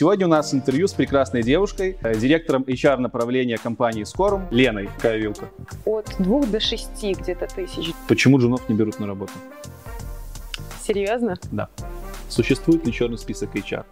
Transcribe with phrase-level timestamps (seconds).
[0.00, 4.88] Сегодня у нас интервью с прекрасной девушкой, э, директором HR направления компании Скорум Леной.
[4.94, 5.50] Какая вилка?
[5.84, 7.90] От двух до шести где-то тысяч.
[8.06, 9.32] Почему джунов не берут на работу?
[10.80, 11.36] Серьезно?
[11.50, 11.68] Да.
[12.28, 13.84] Существует ли черный список HR?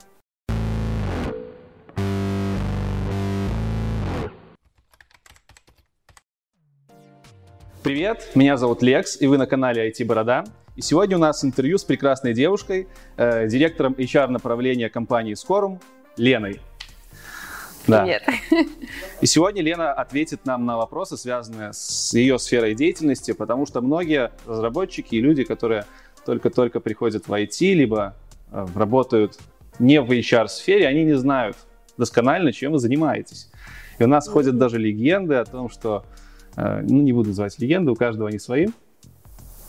[7.83, 10.45] Привет, меня зовут Лекс, и вы на канале IT Борода.
[10.77, 12.87] И сегодня у нас интервью с прекрасной девушкой,
[13.17, 15.81] э, директором HR направления компании Скорум
[16.16, 16.60] Леной.
[17.87, 18.02] Да.
[18.02, 18.22] Привет.
[19.20, 24.32] И сегодня Лена ответит нам на вопросы, связанные с ее сферой деятельности, потому что многие
[24.46, 25.86] разработчики и люди, которые
[26.24, 28.16] только-только приходят в IT, либо
[28.50, 29.38] э, работают
[29.78, 31.56] не в HR-сфере, они не знают
[31.96, 33.50] досконально, чем вы занимаетесь.
[33.98, 36.05] И у нас ходят даже легенды о том, что,
[36.56, 38.66] э, ну не буду называть легенды, у каждого они свои,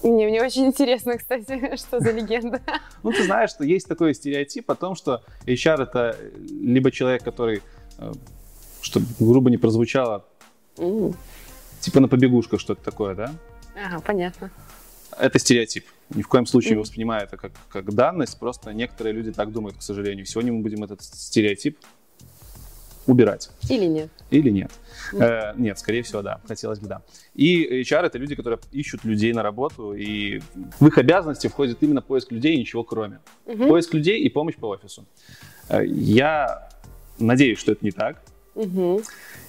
[0.03, 2.61] мне, мне очень интересно, кстати, что за легенда.
[3.03, 6.17] Ну, ты знаешь, что есть такой стереотип о том, что HR— это
[6.49, 7.61] либо человек, который,
[7.97, 8.11] э,
[8.81, 10.25] чтобы грубо не прозвучало,
[10.77, 11.15] mm.
[11.79, 13.33] типа на побегушках что-то такое, да?
[13.75, 14.51] Ага, понятно.
[15.19, 15.85] Это стереотип.
[16.09, 19.77] Ни в коем случае не воспринимаю это как, как данность, просто некоторые люди так думают,
[19.77, 20.25] к сожалению.
[20.25, 21.77] Сегодня мы будем этот стереотип
[23.07, 23.49] убирать.
[23.69, 24.09] Или нет.
[24.29, 24.71] Или нет.
[25.13, 26.41] Э, нет, скорее всего, да.
[26.47, 27.01] Хотелось бы, да.
[27.33, 30.41] И HR— это люди, которые ищут людей на работу, и
[30.79, 33.19] в их обязанности входит именно поиск людей и ничего кроме.
[33.45, 33.67] Угу.
[33.67, 35.05] Поиск людей и помощь по офису.
[35.69, 36.69] Э, я
[37.17, 38.21] надеюсь, что это не так.
[38.55, 39.01] Угу.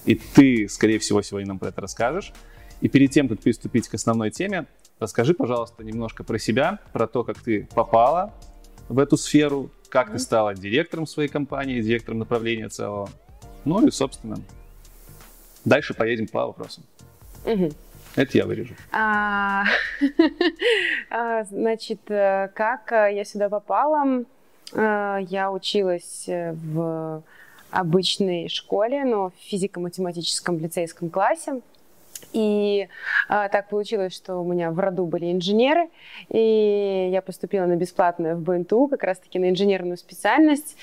[0.07, 2.33] И ты, скорее всего, сегодня нам про это расскажешь.
[2.81, 4.67] И перед тем, как приступить к основной теме,
[5.01, 8.33] расскажи, пожалуйста, немножко про себя, про то, как ты попала
[8.89, 13.11] в эту сферу, как mm ты стала директором своей компании, директором направления целого.
[13.65, 14.37] Ну и, собственно,
[15.65, 16.85] дальше поедем по вопросам.
[17.45, 17.71] Угу.
[18.17, 18.75] Это я вырежу.
[18.93, 19.65] А,
[21.11, 24.25] а, значит, э, как э, я сюда попала?
[24.73, 27.23] Э, я училась в
[27.71, 31.61] обычной школе, но в физико-математическом лицейском классе.
[32.33, 32.89] И
[33.29, 35.89] а, так получилось, что у меня в роду были инженеры,
[36.29, 40.77] и я поступила на бесплатную в БНТУ, как раз-таки на инженерную специальность.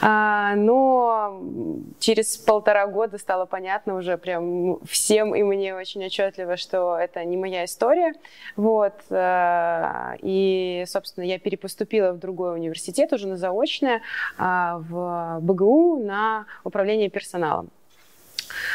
[0.00, 1.40] А, но
[1.98, 7.36] через полтора года стало понятно уже прям всем и мне очень отчетливо, что это не
[7.36, 8.14] моя история.
[8.56, 8.94] Вот.
[9.10, 14.02] А, и, собственно, я перепоступила в другой университет, уже на заочное,
[14.38, 17.70] а, в БГУ на управление персоналом.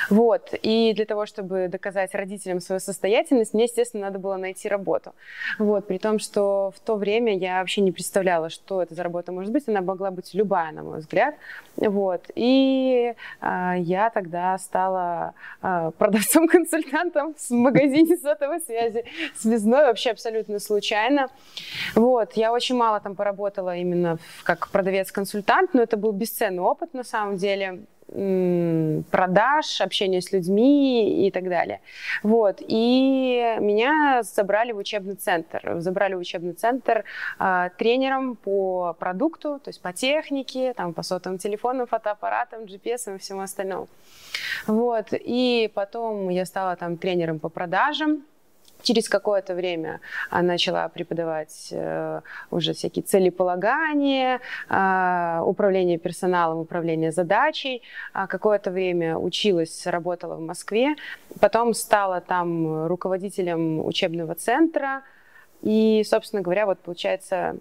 [0.09, 0.54] Вот.
[0.62, 5.14] И для того, чтобы доказать родителям свою состоятельность, мне, естественно, надо было найти работу.
[5.59, 5.88] Вот.
[5.88, 9.52] При том, что в то время я вообще не представляла, что это за работа может
[9.52, 9.68] быть.
[9.68, 11.36] Она могла быть любая, на мой взгляд.
[11.78, 12.30] Вот.
[12.36, 19.06] И а, я тогда стала а, продавцом-консультантом в магазине сотовой связи,
[19.36, 21.28] связной, вообще абсолютно случайно.
[21.96, 22.34] Вот.
[22.34, 27.38] Я очень мало там поработала именно как продавец-консультант, но это был бесценный опыт на самом
[27.38, 31.80] деле продаж, общения с людьми и так далее.
[32.24, 32.58] Вот.
[32.60, 35.76] И меня забрали в учебный центр.
[35.80, 37.06] Забрали в учебный центр
[37.40, 43.18] э, тренером по продукту, то есть по технике, там, по сотовым телефонам, фотоаппаратам, GPS и
[43.18, 43.88] всему остальному.
[44.68, 45.08] Вот.
[45.12, 48.24] И потом я стала там тренером по продажам.
[48.84, 50.00] Через какое-то время
[50.31, 57.81] начала преподавать э, уже всякие целеполагания, э, управление персоналом, управление задачей.
[58.14, 60.96] А какое-то время училась, работала в Москве.
[61.40, 65.03] Потом стала там руководителем учебного центра.
[65.62, 67.58] И, собственно говоря, вот получается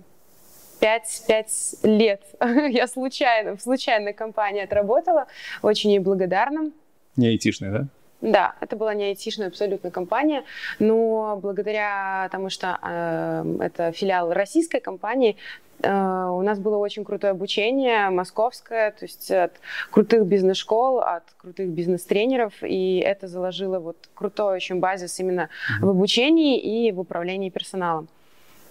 [0.81, 2.23] 5, 5 лет
[2.71, 5.27] я случайно, в случайной компании отработала.
[5.63, 6.73] Очень ей благодарна.
[7.17, 7.87] Не айтишная, да?
[8.21, 10.45] Да, это была не айтишная абсолютно компания,
[10.79, 15.37] но благодаря тому, что э, это филиал российской компании,
[15.83, 19.53] э, у нас было очень крутое обучение, московское, то есть от
[19.91, 25.87] крутых бизнес-школ, от крутых бизнес-тренеров, и это заложило вот крутой очень базис именно mm-hmm.
[25.87, 28.09] в обучении и в управлении персоналом.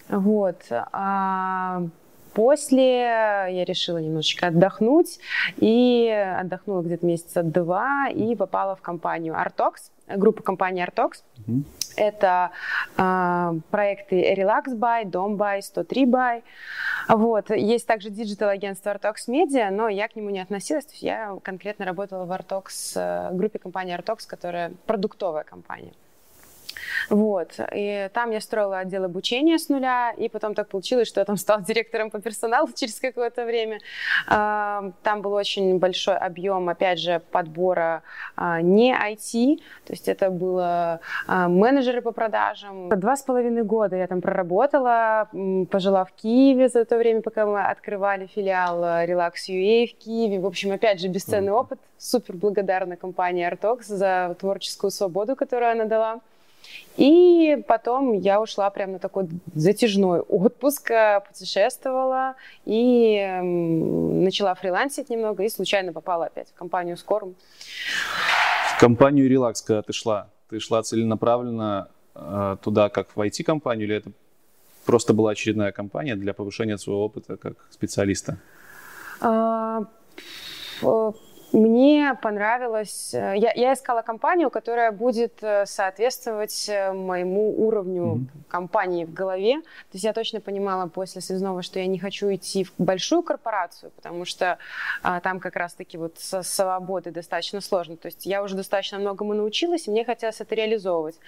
[0.09, 0.61] Вот.
[0.69, 1.83] А
[2.33, 5.19] После я решила немножечко отдохнуть
[5.57, 11.23] и отдохнула где-то месяца два и попала в компанию Artox, группа компании Artox.
[11.37, 11.63] Mm-hmm.
[11.97, 12.51] Это
[12.97, 16.43] э, проекты Relax Buy, Dom Buy, 103 Buy.
[17.09, 17.49] Вот.
[17.49, 20.85] Есть также диджитал-агентство Artox Media, но я к нему не относилась.
[20.85, 25.93] То есть я конкретно работала в Artox, э, группе компании Artox, которая продуктовая компания.
[27.09, 27.59] Вот.
[27.73, 31.37] И там я строила отдел обучения с нуля, и потом так получилось, что я там
[31.37, 33.79] стала директором по персоналу через какое-то время.
[34.27, 38.03] А, там был очень большой объем, опять же, подбора
[38.35, 42.89] а, не IT, то есть это было а, менеджеры по продажам.
[42.89, 45.29] Два с половиной года я там проработала,
[45.71, 50.39] пожила в Киеве за то время, пока мы открывали филиал Relax UA в Киеве.
[50.39, 51.79] В общем, опять же, бесценный опыт.
[51.97, 56.19] Супер благодарна компании Artox за творческую свободу, которую она дала.
[56.97, 62.35] И потом я ушла прямо на такой затяжной отпуск, э, путешествовала
[62.65, 67.35] и начала фрилансить немного и случайно попала опять в компанию Скорм.
[68.75, 73.95] В компанию Relax, когда ты шла, ты шла целенаправленно э, туда, как в IT-компанию, или
[73.95, 74.11] это
[74.85, 78.39] просто была очередная компания для повышения своего опыта как специалиста?
[79.21, 79.83] А,
[81.51, 83.13] мне понравилось...
[83.13, 88.49] Э, я, я искала компанию, которая будет э, соответствовать э, моему уровню mm-hmm.
[88.49, 89.61] компании в голове.
[89.61, 93.91] То есть я точно понимала после связного, что я не хочу идти в большую корпорацию,
[93.95, 94.57] потому что
[95.01, 97.97] а, там как раз-таки вот со свободой достаточно сложно.
[97.97, 101.19] То есть я уже достаточно многому научилась, и мне хотелось это реализовывать.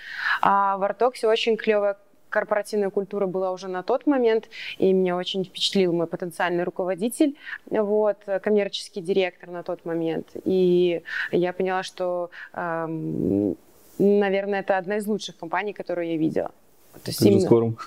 [0.42, 1.98] А в Артоксе очень клевая
[2.32, 4.50] корпоративная культура была уже на тот момент,
[4.80, 7.38] и меня очень впечатлил мой потенциальный руководитель,
[7.70, 10.30] вот, коммерческий директор на тот момент.
[10.46, 13.56] И я поняла, что, эм,
[14.00, 16.52] наверное, это одна из лучших компаний, которую я видела.
[16.94, 17.78] То есть именно, скором.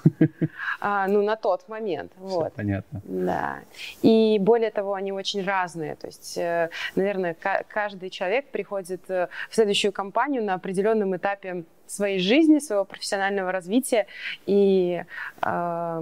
[0.81, 2.13] А, ну, на тот момент.
[2.17, 2.53] Все вот.
[2.55, 3.03] понятно.
[3.05, 3.59] Да.
[4.03, 5.95] И более того, они очень разные.
[5.95, 7.37] То есть, э, наверное,
[7.69, 14.07] каждый человек приходит э, в следующую компанию на определенном этапе своей жизни, своего профессионального развития.
[14.47, 15.05] И
[15.43, 16.01] э,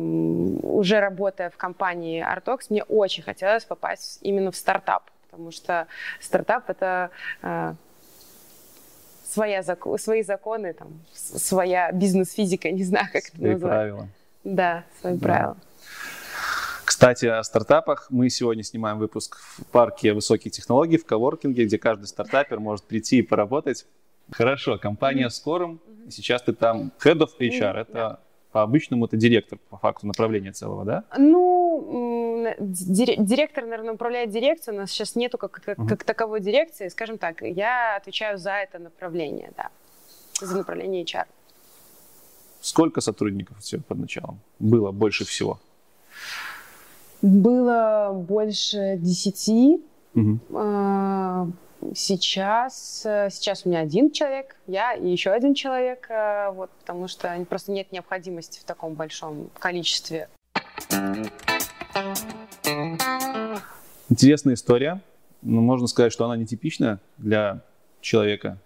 [0.63, 5.87] уже работая в компании Artox, мне очень хотелось попасть именно в стартап, потому что
[6.21, 7.11] стартап это
[7.43, 7.75] э,
[9.25, 9.63] своя,
[9.99, 13.71] свои законы, там, своя бизнес-физика, не знаю, как свои это назвать.
[13.73, 14.09] правила.
[14.45, 15.27] Да, свои да.
[15.27, 15.57] правила.
[16.85, 18.07] Кстати, о стартапах.
[18.11, 23.19] Мы сегодня снимаем выпуск в парке высоких технологий, в коворкинге, где каждый стартапер может прийти
[23.19, 23.87] и поработать.
[24.33, 25.81] Хорошо, компания Скором.
[26.09, 27.81] Сейчас ты там head of HR.
[27.81, 28.21] Это
[28.51, 31.05] по-обычному это директор, по факту, направления целого, да?
[31.19, 34.77] Ну, директор, наверное, управляет дирекцией.
[34.77, 35.89] У нас сейчас нету как, как, uh-huh.
[35.89, 36.89] как таковой дирекции.
[36.89, 39.71] Скажем так, я отвечаю за это направление, да.
[40.41, 41.27] За направление HR.
[42.61, 44.39] Сколько сотрудников всего под началом?
[44.59, 45.59] Было больше всего?
[47.23, 49.83] Было больше десяти.
[50.15, 51.53] Uh-huh.
[51.95, 57.09] Сейчас, э, сейчас у меня один человек, я и еще один человек, э, вот, потому
[57.09, 60.29] что просто нет необходимости в таком большом количестве.
[64.09, 65.01] Интересная история.
[65.43, 67.63] Но можно сказать, что она нетипичная для
[68.01, 68.59] человека,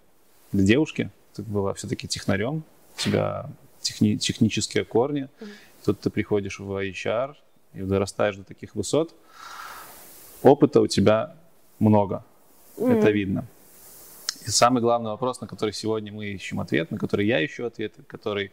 [0.51, 1.09] для девушки.
[1.33, 2.63] Ты была все-таки технарем,
[2.95, 3.49] у тебя
[3.81, 5.23] техни- технические корни.
[5.23, 5.47] Mm-hmm.
[5.85, 7.35] Тут ты приходишь в HR
[7.73, 9.15] и вырастаешь до таких высот.
[10.43, 11.35] Опыта у тебя
[11.79, 12.23] много
[12.77, 12.99] mm-hmm.
[12.99, 13.45] это видно.
[14.45, 17.93] И самый главный вопрос, на который сегодня мы ищем ответ, на который я ищу ответ,
[18.07, 18.51] который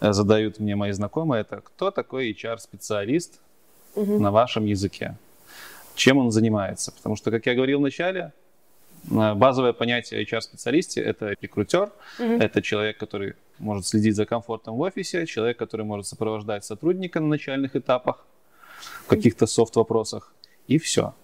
[0.00, 3.40] э, задают мне мои знакомые, это кто такой HR-специалист
[3.94, 4.18] mm-hmm.
[4.18, 5.16] на вашем языке?
[5.94, 6.92] Чем он занимается?
[6.92, 8.32] Потому что, как я говорил в начале,
[9.10, 12.42] э, базовое понятие HR-специалисте– это рекрутер, mm-hmm.
[12.42, 17.28] это человек, который может следить за комфортом в офисе, человек, который может сопровождать сотрудника на
[17.28, 18.24] начальных этапах,
[19.04, 20.32] в каких-то софт-вопросах,
[20.66, 21.14] и все.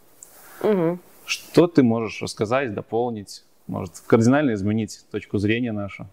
[0.63, 0.99] Угу.
[1.27, 6.07] Что ты можешь рассказать, дополнить, может кардинально изменить точку зрения нашу?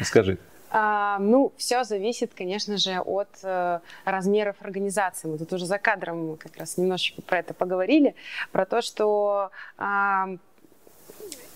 [0.00, 0.38] Расскажи.
[0.70, 5.28] А, ну, все зависит, конечно же, от э, размеров организации.
[5.28, 8.14] Мы тут уже за кадром как раз немножечко про это поговорили,
[8.52, 10.38] про то, что э,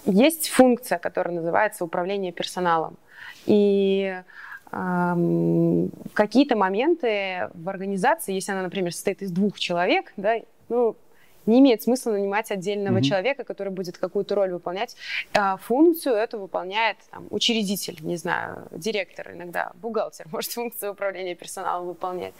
[0.04, 2.99] есть функция, которая называется управление персоналом.
[3.47, 4.23] И
[4.73, 10.35] в какие-то моменты в организации, если она, например, состоит из двух человек, да,
[10.68, 10.97] ну,
[11.47, 13.03] не имеет смысла нанимать отдельного mm-hmm.
[13.03, 14.97] человека, который будет какую-то роль выполнять.
[15.33, 21.87] А, функцию эту выполняет там, учредитель, не знаю, директор, иногда бухгалтер может функцию управления персоналом
[21.87, 22.35] выполнять.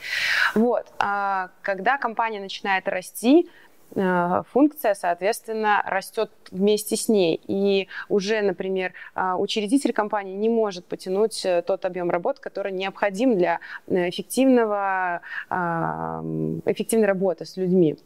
[0.55, 0.87] Вот.
[0.99, 3.49] А когда компания начинает расти,
[3.95, 7.41] а, функция, соответственно, растет вместе с ней.
[7.47, 13.39] И уже, например, а, учредитель компании не может потянуть э, тот объем работ, который необходим
[13.39, 15.21] для э, эффективного,
[15.51, 17.97] эффективной работы с людьми.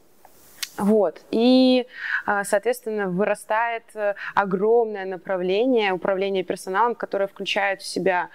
[0.79, 1.21] Вот.
[1.31, 1.87] И,
[2.27, 8.31] а, соответственно, вырастает э, огромное направление управления персоналом, которое включает в себя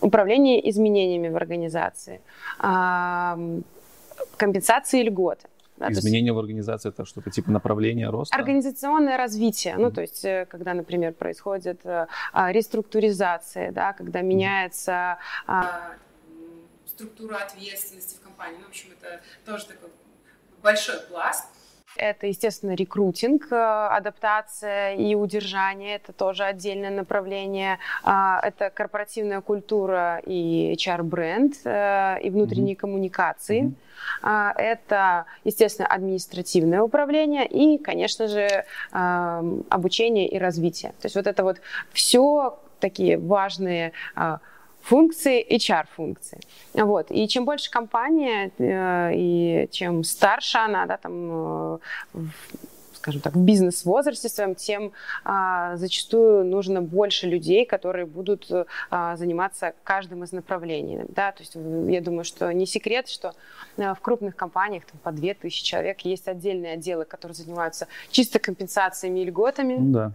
[0.00, 2.20] управление изменениями в организации,
[4.36, 5.48] компенсации льготы.
[5.78, 6.36] Да, Изменение есть...
[6.36, 8.36] в организации это что-то типа направления роста?
[8.36, 9.74] Организационное развитие.
[9.74, 9.80] Mm-hmm.
[9.80, 15.92] Ну, то есть, э, когда, например, происходит э, а, реструктуризация, да, когда меняется а,
[16.86, 18.56] структура ответственности в компании.
[18.58, 19.90] Ну, в общем, это тоже такой
[20.62, 21.44] большой пласт.
[21.96, 25.96] Это, естественно, рекрутинг, э, адаптация и удержание.
[25.96, 27.78] Это тоже отдельное направление.
[28.04, 32.78] А, это корпоративная культура и HR-бренд, э, и внутренние mm-hmm.
[32.78, 33.62] коммуникации.
[34.22, 34.54] Mm-hmm.
[34.56, 40.92] Это, естественно, административное управление и, конечно же, обучение и развитие.
[41.00, 41.60] То есть вот это вот
[41.92, 44.38] все такие важные а,
[44.88, 46.40] функции, HR-функции.
[46.74, 47.10] Вот.
[47.10, 51.78] И чем больше компания, э, и чем старше она, да, там, э,
[52.98, 54.92] скажем так, в бизнес-возрасте своем, тем
[55.24, 58.50] а, зачастую нужно больше людей, которые будут
[58.90, 61.00] а, заниматься каждым из направлений.
[61.08, 61.32] Да?
[61.32, 63.34] То есть я думаю, что не секрет, что
[63.76, 69.20] а, в крупных компаниях там, по 2000 человек есть отдельные отделы, которые занимаются чисто компенсациями
[69.20, 69.76] и льготами.
[69.78, 70.12] Да.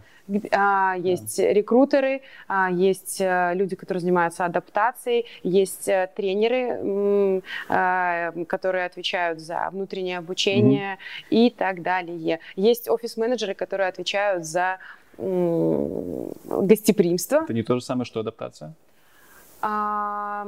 [0.52, 1.52] А, есть да.
[1.52, 9.68] рекрутеры, а, есть э, люди, которые занимаются адаптацией, есть э, тренеры, а, которые отвечают за
[9.70, 11.00] внутреннее обучение угу.
[11.30, 12.40] и так далее.
[12.56, 14.78] Есть офис-менеджеры, которые отвечают за
[15.16, 17.42] гостеприимство.
[17.44, 18.74] Это не то же самое, что адаптация?
[19.66, 20.46] А,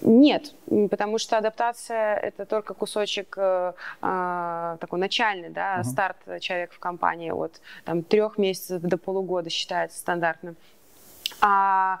[0.00, 0.54] нет,
[0.90, 5.84] потому что адаптация это только кусочек э, а, такой начальный, да, uh-huh.
[5.84, 10.56] старт человека в компании от там трех месяцев до полугода считается стандартным.
[11.42, 12.00] А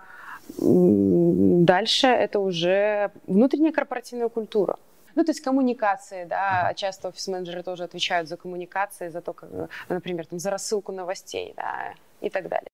[0.58, 4.78] дальше это уже внутренняя корпоративная культура.
[5.14, 9.50] Ну, то есть коммуникации, да, часто офис-менеджеры тоже отвечают за коммуникации, за то, как,
[9.88, 12.68] например, там, за рассылку новостей, да, и так далее.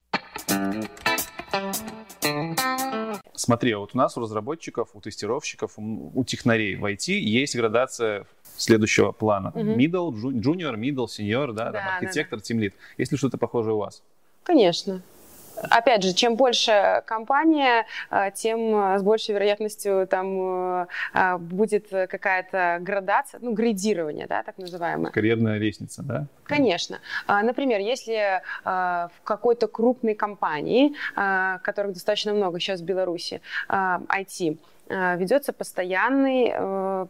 [3.35, 8.27] Смотри, а вот у нас у разработчиков, у тестировщиков, у технарей в IT есть градация
[8.57, 9.51] следующего плана.
[9.51, 9.61] Угу.
[9.61, 12.55] Middle, junior, middle, senior, да, да там, архитектор, да, да.
[12.55, 12.73] team lead.
[12.99, 14.03] Есть ли что-то похожее у вас?
[14.45, 15.03] Конечно.
[15.69, 22.79] Опять же, чем больше компания, э, тем э, с большей вероятностью там э, будет какая-то
[22.81, 25.13] градация, ну, градирование, да, так называемое.
[25.13, 26.27] Карьерная лестница, да?
[26.45, 27.01] Конечно.
[27.27, 30.95] А, например, если в какой-то крупной компании,
[31.63, 37.09] которых достаточно много сейчас в Беларуси, IT, ведется постоянный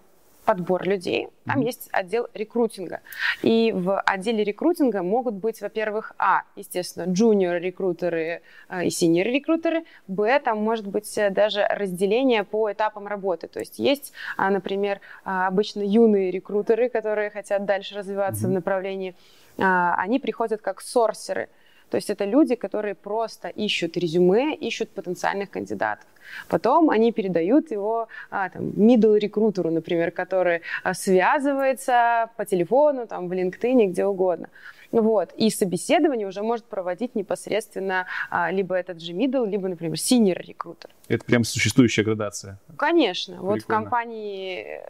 [0.50, 1.66] подбор людей, там mm-hmm.
[1.66, 3.02] есть отдел рекрутинга.
[3.40, 10.58] И в отделе рекрутинга могут быть, во-первых, а, естественно, джуниор-рекрутеры э, и синьор-рекрутеры, б, там
[10.58, 13.46] может быть э, даже разделение по этапам работы.
[13.46, 18.50] То есть есть, а, например, а, обычно юные рекрутеры, которые хотят дальше развиваться mm-hmm.
[18.50, 19.14] в направлении,
[19.56, 21.48] а, они приходят как сорсеры–
[21.90, 26.06] то есть это люди, которые просто ищут резюме, ищут потенциальных кандидатов.
[26.48, 33.28] Потом они передают его а, там, middle рекрутеру, например, который а, связывается по телефону, там,
[33.28, 34.48] в LinkedIn, где угодно.
[34.92, 35.32] Вот.
[35.36, 40.90] И собеседование уже может проводить непосредственно а, либо этот же middle, либо, например, senior рекрутер.
[41.08, 42.58] Это прям существующая градация?
[42.76, 43.34] Конечно.
[43.34, 43.52] Прикольно.
[43.52, 44.80] Вот в компании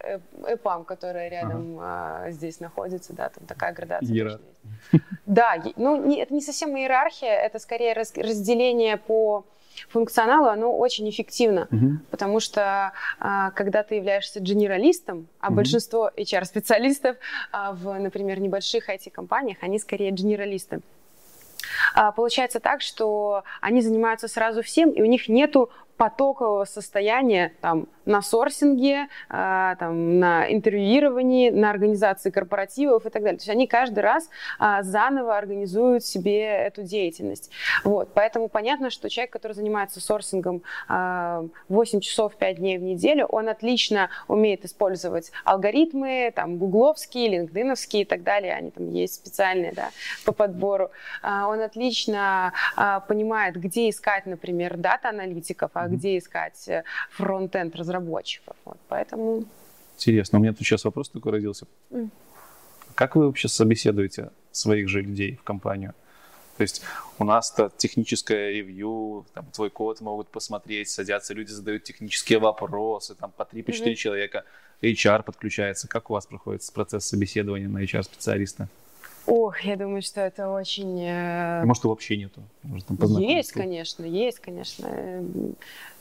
[0.42, 2.24] EPAM, которая рядом ага.
[2.26, 4.14] а, здесь находится, да, там такая градация.
[4.14, 4.40] Иера...
[5.26, 9.44] Да, ну не, это не совсем иерархия, это скорее раз, разделение по
[9.88, 11.98] функционалу, оно очень эффективно, угу.
[12.10, 15.56] потому что а, когда ты являешься генералистом, а угу.
[15.56, 17.16] большинство HR-специалистов
[17.52, 20.80] а, в, например, небольших IT-компаниях, они скорее генералисты.
[21.94, 25.70] А, получается так, что они занимаются сразу всем, и у них нету
[26.00, 33.36] потокового состояния там, на сорсинге, э, там, на интервьюировании, на организации корпоративов и так далее.
[33.36, 37.50] То есть они каждый раз э, заново организуют себе эту деятельность.
[37.84, 38.14] Вот.
[38.14, 43.50] Поэтому понятно, что человек, который занимается сорсингом э, 8 часов 5 дней в неделю, он
[43.50, 48.54] отлично умеет использовать алгоритмы, там, гугловские, линкдиновские и так далее.
[48.54, 49.90] Они там есть специальные да,
[50.24, 50.92] по подбору.
[51.22, 58.56] Э, он отлично э, понимает, где искать, например, дата-аналитиков, а где искать э, фронт-энд разработчиков.
[58.64, 59.44] Вот, поэтому...
[59.96, 60.38] Интересно.
[60.38, 61.66] У меня тут сейчас вопрос такой родился.
[61.90, 62.08] Mm.
[62.94, 65.94] Как вы вообще собеседуете своих же людей в компанию?
[66.56, 66.82] То есть
[67.18, 73.32] у нас-то техническое ревью, там, твой код могут посмотреть, садятся люди, задают технические вопросы, там
[73.32, 73.94] по 3-4 mm-hmm.
[73.94, 74.44] человека,
[74.82, 75.88] HR подключается.
[75.88, 78.68] Как у вас проходит процесс собеседования на HR-специалиста?
[79.26, 81.00] Ох, я думаю, что это очень...
[81.02, 82.42] Э, может, вообще нету?
[82.62, 84.88] Может, там есть, конечно, есть, конечно.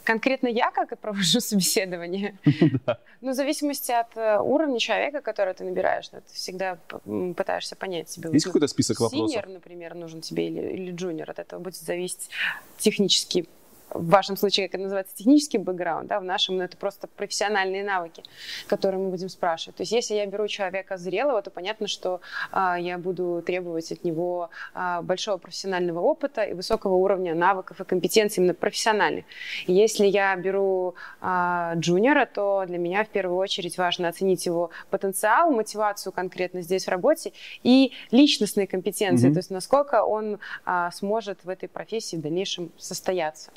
[0.04, 2.38] Конкретно я как провожу собеседование?
[3.22, 6.78] Ну, в зависимости от э, уровня человека, который ты набираешь, ты всегда
[7.36, 8.30] пытаешься понять себе.
[8.32, 9.30] Есть какой-то список вопросов?
[9.30, 11.30] Синер, например, нужен тебе или джуниор.
[11.30, 12.30] От этого будет зависеть
[12.78, 13.50] технический
[13.94, 17.84] в вашем случае, как это называется, технический бэкграунд, да, в нашем ну, это просто профессиональные
[17.84, 18.24] навыки,
[18.68, 19.78] которые мы будем спрашивать.
[19.78, 24.04] То есть если я беру человека зрелого, то понятно, что а, я буду требовать от
[24.04, 29.26] него а, большого профессионального опыта и высокого уровня навыков и компетенций именно профессиональных.
[29.68, 34.70] И если я беру а, джуниора, то для меня в первую очередь важно оценить его
[34.90, 39.34] потенциал, мотивацию конкретно здесь в работе и личностные компетенции, mm-hmm.
[39.34, 43.52] то есть насколько он а, сможет в этой профессии в дальнейшем состояться.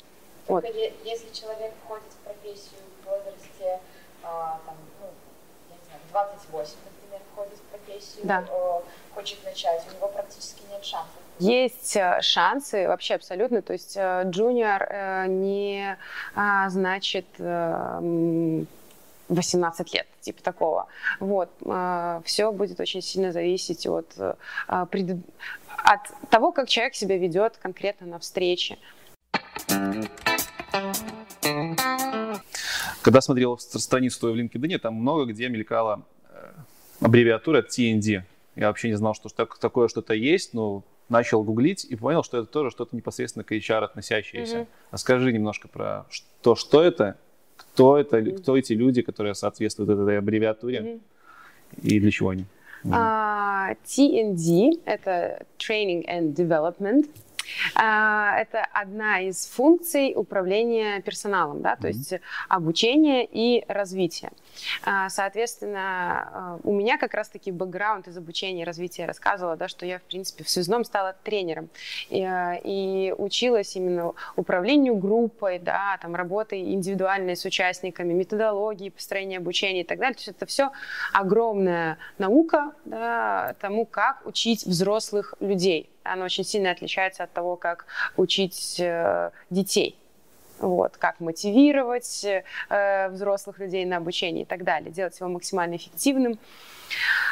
[0.47, 0.63] Вот.
[1.03, 3.79] Если человек входит в профессию в возрасте,
[4.23, 5.07] а, там, ну,
[5.69, 8.43] я не знаю, 28, например, входит в профессию, да.
[9.15, 11.23] хочет начать, у него практически нет шансов.
[11.39, 13.61] Есть э, шансы, вообще абсолютно.
[13.61, 15.97] То есть э, джуниор э, не
[16.35, 20.87] а, значит 18 лет, типа такого.
[21.19, 21.49] Вот.
[22.25, 24.15] Все будет очень сильно зависеть от,
[24.67, 24.91] от
[26.29, 28.77] того, как человек себя ведет конкретно на встрече.
[33.03, 36.51] Когда смотрел страницу в LinkedIn, там много где мелькала э,
[37.01, 38.23] аббревиатура TND.
[38.55, 42.47] Я вообще не знал, что такое что-то есть, но начал гуглить и понял, что это
[42.47, 44.59] тоже что-то непосредственно к HR относящееся.
[44.59, 44.67] Mm-hmm.
[44.91, 46.05] Расскажи немножко про
[46.41, 47.17] то, что это,
[47.57, 48.37] кто это, mm-hmm.
[48.37, 51.01] кто эти люди, которые соответствуют этой аббревиатуре mm-hmm.
[51.81, 52.45] и для чего они.
[52.85, 52.91] Mm-hmm.
[52.91, 57.09] Uh, TND— это Training and Development.
[57.75, 61.91] А, это одна из функций управления персоналом, да, то mm-hmm.
[61.91, 62.13] есть
[62.49, 64.31] обучение и развитие.
[64.83, 69.85] А, соответственно, а, у меня как раз-таки бэкграунд из обучения и развития рассказывала, да, что
[69.85, 71.69] я, в принципе, в связном стала тренером
[72.09, 72.27] и,
[72.63, 79.85] и училась именно управлению группой, да, там, работой индивидуальной с участниками, методологии построения обучения и
[79.85, 80.15] так далее.
[80.15, 80.71] То есть это все
[81.13, 87.85] огромная наука да, тому, как учить взрослых людей она очень сильно отличается от того, как
[88.17, 89.97] учить э, детей.
[90.59, 96.35] Вот, как мотивировать э, взрослых людей на обучение и так далее, делать его максимально эффективным.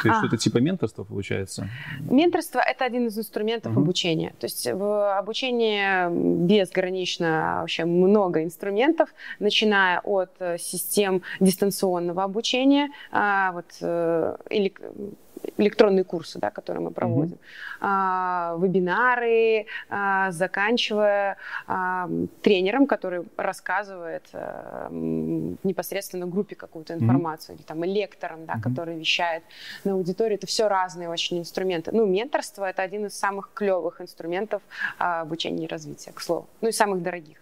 [0.01, 0.25] То есть а.
[0.25, 1.69] это типа менторство получается?
[2.01, 3.81] Менторство– это один из инструментов угу.
[3.81, 4.33] обучения.
[4.39, 9.09] То есть в обучении безгранично вообще много инструментов,
[9.39, 14.73] начиная от систем дистанционного обучения, а, вот, э, или
[15.57, 17.77] электронные курсы, да, которые мы проводим, mm-hmm.
[17.81, 22.09] а, вебинары, а, заканчивая а,
[22.41, 24.89] тренером, который рассказывает а,
[25.63, 27.59] непосредственно группе какую-то информацию, mm-hmm.
[27.59, 28.61] или там лектором, да, mm-hmm.
[28.61, 29.43] который вещает
[29.83, 30.37] на аудиторию.
[30.37, 31.91] Это все разные очень инструменты.
[31.91, 34.61] Ну, менторство это один из самых клевых инструментов
[34.97, 36.47] а, обучения и развития, к слову.
[36.61, 37.37] Ну и самых дорогих.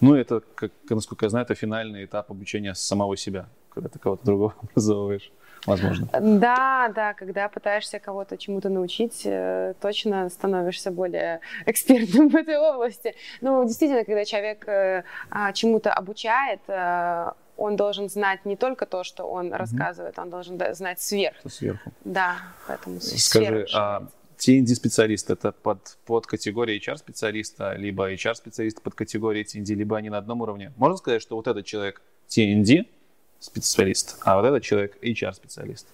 [0.00, 4.24] Ну, это, как, насколько я знаю, это финальный этап обучения самого себя, когда ты кого-то
[4.24, 5.32] другого образовываешь
[5.66, 6.08] возможно.
[6.20, 13.14] Да, да, когда пытаешься кого-то чему-то научить, э, точно становишься более экспертом в этой области.
[13.40, 19.02] Ну, действительно, когда человек э, а, чему-то обучает, э, он должен знать не только то,
[19.02, 19.56] что он mm-hmm.
[19.56, 21.48] рассказывает, он должен знать сверху.
[21.48, 21.90] Сверху.
[22.04, 24.06] Да, поэтому Скажи, а
[24.38, 30.40] TND-специалист это под, под категорией HR-специалиста, либо HR-специалист под категорией TND, либо они на одном
[30.40, 30.72] уровне?
[30.76, 32.86] Можно сказать, что вот этот человек TND,
[33.40, 35.86] специалист, а вот этот человек HR-специалист?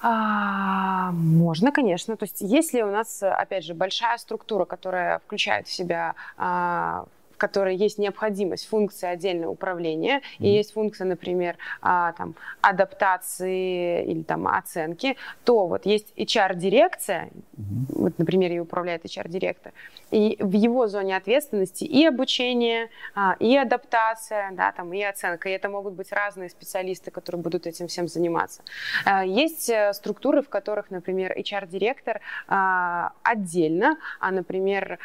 [0.00, 2.16] А, можно, конечно.
[2.16, 7.06] То есть, если у нас, опять же, большая структура, которая включает в себя а,
[7.38, 10.46] которой есть необходимость функции отдельного управления, mm-hmm.
[10.46, 17.62] и есть функция, например, а, там, адаптации или там, оценки, то вот есть HR-дирекция, mm-hmm.
[17.88, 19.72] вот, например, ее управляет HR-директор,
[20.10, 25.48] и в его зоне ответственности и обучение, а, и адаптация, да, там, и оценка.
[25.48, 28.62] И это могут быть разные специалисты, которые будут этим всем заниматься.
[29.04, 34.98] А, есть э, структуры, в которых, например, HR-директор а, отдельно, а, например,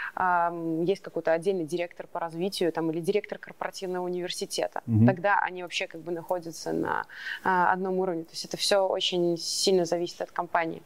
[0.84, 4.81] есть какой-то отдельный директор по развитию там, или директор корпоративного университета.
[4.88, 5.05] Угу.
[5.05, 7.05] Тогда они вообще как бы находятся на
[7.43, 8.23] одном уровне.
[8.23, 10.81] То есть это все очень сильно зависит от компании.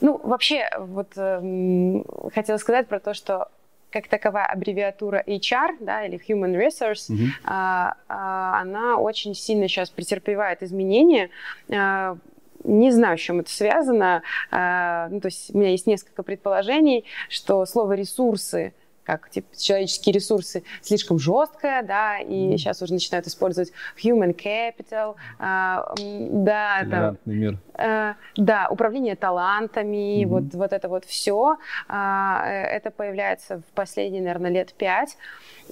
[0.00, 2.02] Ну, вообще, вот э,
[2.34, 3.48] хотела сказать про то, что
[3.90, 7.28] как таковая аббревиатура HR, да, или Human Resource, mm-hmm.
[7.44, 11.30] а, а, она очень сильно сейчас претерпевает изменения.
[11.70, 12.16] А,
[12.62, 14.22] не знаю, с чем это связано.
[14.50, 18.72] А, ну, то есть у меня есть несколько предположений, что слово ресурсы
[19.18, 22.56] как типа, человеческие ресурсы слишком жесткое, да, и mm.
[22.56, 27.58] сейчас уже начинают использовать human capital, а, да, там, мир.
[27.74, 30.26] А, да, управление талантами, mm-hmm.
[30.26, 31.56] вот, вот это вот все,
[31.88, 35.16] а, это появляется в последние, наверное, лет пять,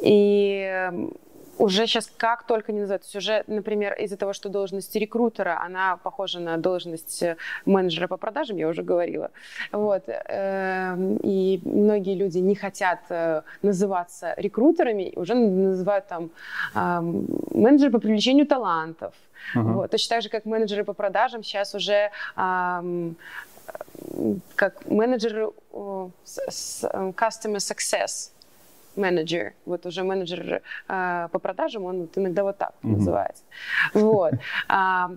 [0.01, 0.91] и
[1.59, 3.03] уже сейчас как только не называют.
[3.03, 8.07] То есть уже, например, из-за того, что должность рекрутера, она похожа на должность э, менеджера
[8.09, 9.31] по продажам, я уже говорила.
[9.73, 10.05] Вот.
[10.07, 16.31] Эм, и многие люди не хотят э, называться рекрутерами, уже называют там
[16.75, 19.15] менеджер по привлечению талантов.
[19.55, 19.73] Uh-huh.
[19.73, 19.91] Вот.
[19.91, 22.11] Точно так же, как менеджеры по продажам сейчас уже
[24.55, 28.31] как менеджеры customer success
[28.99, 32.91] менеджер, вот уже менеджер э, по продажам, он вот иногда вот так mm-hmm.
[32.91, 33.45] называется.
[33.95, 34.35] Вот.
[34.71, 35.11] А,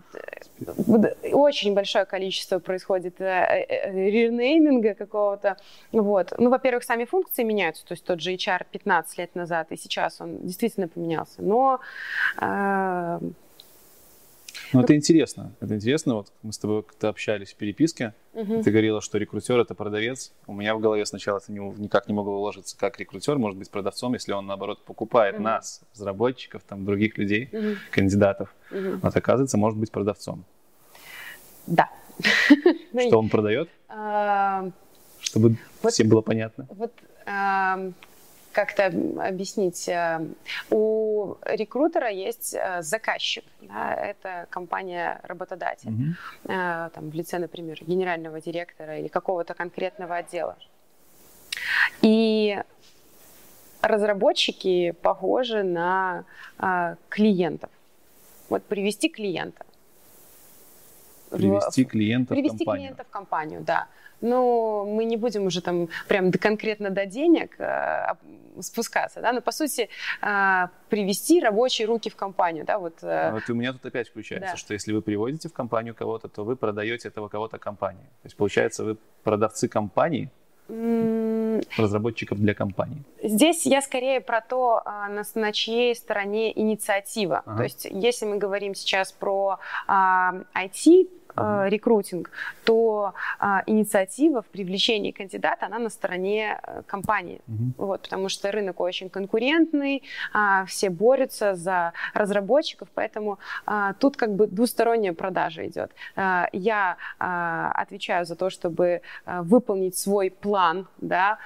[1.34, 5.58] очень большое количество происходит э, э, ренейминга какого-то.
[5.92, 6.34] Вот.
[6.38, 10.22] Ну, во-первых, сами функции меняются, то есть тот же HR 15 лет назад и сейчас
[10.22, 11.80] он действительно поменялся, но
[12.40, 13.20] э,
[14.74, 15.54] ну, это интересно.
[15.60, 16.16] Это интересно.
[16.16, 18.14] Вот мы с тобой как-то общались в переписке.
[18.34, 18.64] Угу.
[18.64, 20.34] Ты говорила, что рекрутер это продавец.
[20.48, 23.70] У меня в голове сначала это не, никак не могло уложиться, как рекрутер может быть
[23.70, 25.44] продавцом, если он, наоборот, покупает угу.
[25.44, 27.76] нас, разработчиков, там, других людей, угу.
[27.92, 28.54] кандидатов.
[28.72, 29.00] Угу.
[29.02, 30.46] Вот, оказывается, может быть продавцом.
[31.68, 31.90] Да.
[32.92, 33.70] Что он продает?
[33.88, 34.70] А,
[35.20, 35.58] Чтобы
[35.90, 36.68] всем было понятно.
[36.70, 36.94] Вот
[38.52, 39.88] как-то объяснить.
[39.90, 40.26] Э,
[40.70, 46.90] у рекрутера есть э, заказчик, да, это компания-работодатель, mm-hmm.
[46.92, 50.58] там, в лице, например, генерального директора или какого-то конкретного отдела.
[52.02, 52.62] И
[53.82, 56.26] разработчики похожи на
[57.10, 57.70] клиентов.
[58.50, 59.66] Вот привести клиента.
[61.38, 62.82] Привести клиента привести в компанию.
[62.82, 63.88] клиента в компанию, да.
[64.22, 68.14] Но мы не будем уже там прям до, конкретно до денег э,
[68.60, 69.90] спускаться, да, но по сути
[70.22, 73.00] э, привести рабочие руки в компанию, да, вот.
[73.02, 74.58] Э, вот у меня тут опять включается, да.
[74.58, 78.06] что если вы приводите в компанию кого-то, то вы продаете этого кого-то компании.
[78.22, 80.30] То есть получается вы продавцы компании,
[81.78, 83.04] разработчиков для компании.
[83.22, 87.44] Здесь я скорее про то, а, на, на чьей стороне инициатива.
[87.46, 87.58] Ага.
[87.58, 92.30] То есть если мы говорим сейчас про а, IT, э, рекрутинг,
[92.64, 97.42] то э, инициатива в привлечении кандидата, она на стороне э, компании.
[97.48, 97.86] Угу.
[97.86, 104.36] Вот, потому что рынок очень конкурентный, э, все борются за разработчиков, поэтому э, тут как
[104.36, 105.92] бы двусторонняя продажа идет.
[106.16, 111.38] Э, я э, отвечаю за то, чтобы э, выполнить свой план да,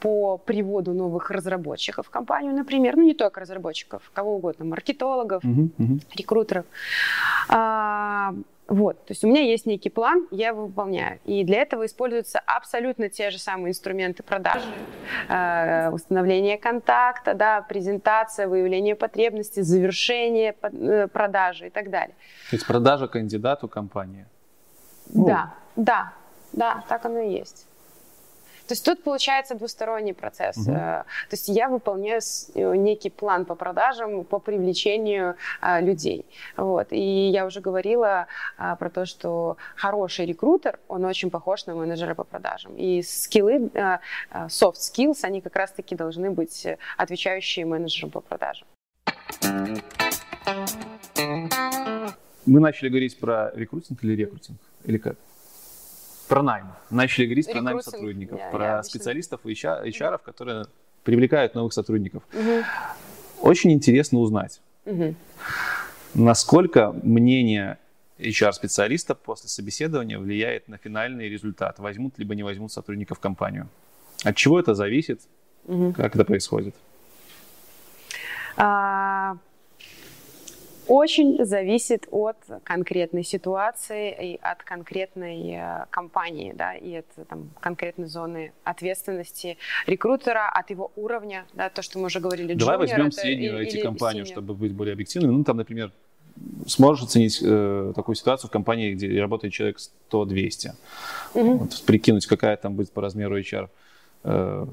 [0.00, 5.70] по приводу новых разработчиков в компанию, например, ну не только разработчиков, кого угодно, маркетологов, угу.
[6.14, 6.64] рекрутеров.
[8.66, 11.20] Вот, то есть у меня есть некий план, я его выполняю.
[11.26, 14.66] И для этого используются абсолютно те же самые инструменты продажи.
[15.28, 22.14] Э, установление контакта, да, презентация, выявление потребностей, завершение э, продажи и так далее.
[22.48, 24.26] То есть продажа кандидату компании.
[25.08, 25.84] Да, ну.
[25.84, 26.12] да,
[26.52, 27.66] да, так оно и есть.
[28.66, 30.56] То есть тут получается двусторонний процесс.
[30.56, 30.72] Угу.
[30.72, 32.20] То есть я выполняю
[32.54, 36.24] э, некий план по продажам, по привлечению а, людей.
[36.56, 36.88] Вот.
[36.90, 42.14] И я уже говорила а, про то, что хороший рекрутер, он очень похож на менеджера
[42.14, 42.74] по продажам.
[42.76, 44.00] И скиллы, а,
[44.48, 48.66] soft skills, они как раз-таки должны быть отвечающие менеджерам по продажам.
[52.46, 54.58] Мы начали говорить про рекрутинг или рекрутинг?
[54.84, 55.16] Или как?
[56.34, 56.66] Про найм.
[56.90, 60.66] Начали говорить про найм сотрудников, yeah, про yeah, специалистов и HR, HR, которые
[61.04, 62.24] привлекают новых сотрудников.
[62.32, 62.64] Uh-huh.
[63.40, 65.14] Очень интересно узнать, uh-huh.
[66.14, 67.78] насколько мнение
[68.18, 73.68] HR-специалиста после собеседования влияет на финальный результат, возьмут либо не возьмут сотрудников в компанию.
[74.24, 75.20] От чего это зависит?
[75.66, 75.92] Uh-huh.
[75.92, 76.74] Как это происходит?
[78.56, 79.03] Uh
[80.88, 88.06] очень зависит от конкретной ситуации и от конкретной э, компании, да, и от там, конкретной
[88.06, 92.54] зоны ответственности рекрутера, от его уровня, да, то, что мы уже говорили.
[92.54, 95.38] Давай возьмем среднюю IT-компанию, чтобы быть более объективным.
[95.38, 95.92] Ну, там, например,
[96.66, 99.78] сможешь оценить э, такую ситуацию в компании, где работает человек
[100.10, 100.70] 100-200.
[101.34, 101.56] Угу.
[101.56, 103.68] Вот, прикинуть, какая там будет по размеру HR
[104.24, 104.66] э,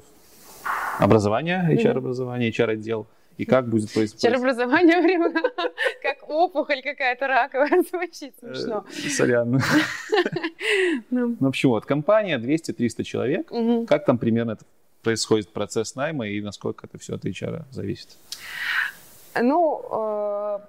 [1.00, 3.08] образование, HR-образование, HR-отдел–
[3.41, 4.21] и как будет происходить.
[4.21, 5.34] Черообразование прямо
[6.04, 8.86] как опухоль какая-то раковая, звучит смешно.
[8.88, 9.60] Э, сорян.
[11.10, 13.51] Ну, в общем, вот, компания 200-300 человек.
[13.88, 14.58] Как там примерно
[15.01, 18.10] происходит процесс найма и насколько это все от HR зависит?
[19.36, 20.60] Ну, э,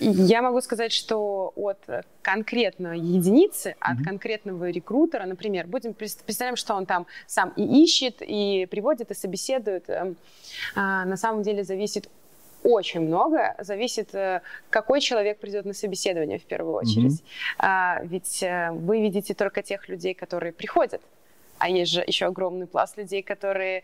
[0.00, 1.78] я могу сказать, что от
[2.22, 4.04] конкретной единицы, от mm-hmm.
[4.04, 9.88] конкретного рекрутера, например, будем представляем, что он там сам и ищет, и приводит, и собеседует,
[9.88, 10.16] эм,
[10.74, 12.08] а, на самом деле зависит
[12.62, 13.54] очень много.
[13.58, 17.22] Зависит, э, какой человек придет на собеседование в первую очередь.
[17.58, 18.06] Mm-hmm.
[18.06, 21.02] Ведь э, вы видите только тех людей, которые приходят.
[21.58, 23.82] А есть же еще огромный пласт людей, которые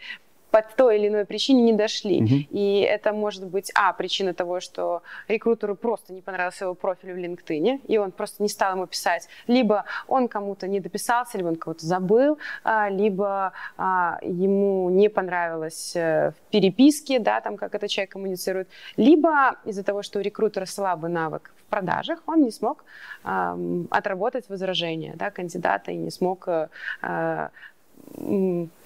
[0.51, 2.23] по той или иной причине не дошли.
[2.23, 2.35] Угу.
[2.51, 7.17] И это может быть, а, причина того, что рекрутеру просто не понравился его профиль в
[7.17, 9.29] LinkedIn, и он просто не стал ему писать.
[9.47, 15.93] Либо он кому-то не дописался, либо он кого-то забыл, а, либо а, ему не понравилось
[15.95, 20.67] э, в переписке, да, там, как этот человек коммуницирует, либо из-за того, что у рекрутера
[20.67, 22.85] слабый навык в продажах, он не смог
[23.25, 26.69] э, отработать возражения да, кандидата и не смог э,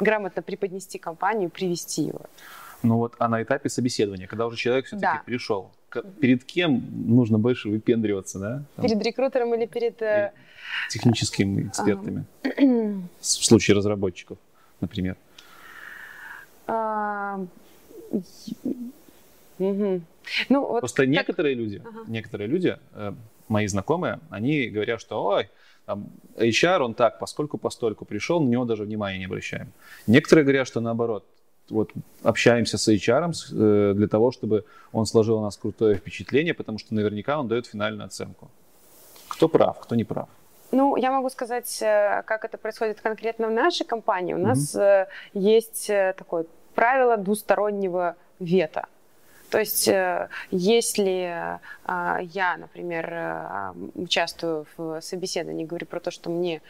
[0.01, 2.23] грамотно преподнести компанию, привести его.
[2.83, 5.23] Ну вот, а на этапе собеседования, когда уже человек все-таки да.
[5.25, 5.71] пришел,
[6.21, 8.63] перед кем нужно больше выпендриваться, да?
[8.77, 10.01] Там, перед рекрутером или перед...
[10.03, 10.33] Э,
[10.91, 12.25] техническими экспертами?
[13.21, 14.39] В случае разработчиков,
[14.81, 15.17] например.
[19.59, 20.01] Угу.
[20.49, 21.09] Ну, вот Просто как...
[21.09, 22.05] некоторые люди, ага.
[22.07, 23.13] некоторые люди, э,
[23.49, 25.49] мои знакомые, они говорят, что ой,
[25.87, 29.73] там, HR, он так, поскольку постольку пришел, на него даже внимания не обращаем.
[30.07, 31.25] Некоторые говорят, что наоборот,
[31.71, 31.93] вот
[32.23, 36.95] общаемся с HR э, для того, чтобы он сложил у нас крутое впечатление, потому что
[36.95, 38.51] наверняка он дает финальную оценку.
[39.29, 40.29] Кто прав, кто не прав.
[40.73, 44.35] Ну, я могу сказать, э, как это происходит конкретно в нашей компании.
[44.35, 44.47] У mm-hmm.
[44.47, 46.45] нас э, есть такое
[46.75, 48.87] правило двустороннего вето.
[49.55, 56.29] То есть, э, если а, я, например, э, участвую в собеседовании, говорю про то, что
[56.29, 56.61] мне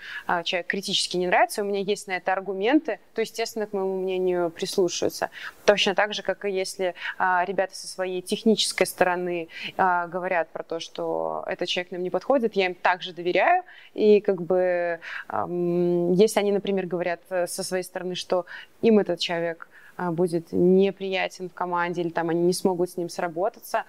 [0.45, 4.51] человек критически не нравится, у меня есть на это аргументы, то, естественно, к моему мнению
[4.51, 5.31] прислушиваются.
[5.65, 11.43] Точно так же, как и если ребята со своей технической стороны говорят про то, что
[11.47, 13.63] этот человек нам не подходит, я им также доверяю,
[13.95, 18.45] и как бы если они, например, говорят э, со своей стороны, что
[18.83, 23.85] им этот человек будет неприятен в команде или там они не смогут с ним сработаться,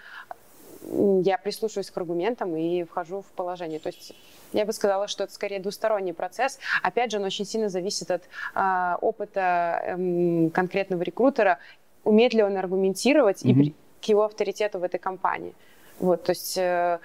[1.23, 3.79] я прислушиваюсь к аргументам и вхожу в положение.
[3.79, 4.13] То есть
[4.53, 6.59] я бы сказала, что это скорее двусторонний процесс.
[6.83, 8.23] Опять же, он очень сильно зависит от
[8.55, 11.59] э, опыта э, конкретного рекрутера,
[12.03, 13.61] умеет ли он аргументировать mm-hmm.
[13.61, 15.53] и к его авторитету в этой компании.
[15.99, 16.99] Вот, то есть э,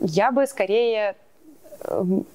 [0.00, 1.16] я бы скорее
[1.82, 2.26] эм,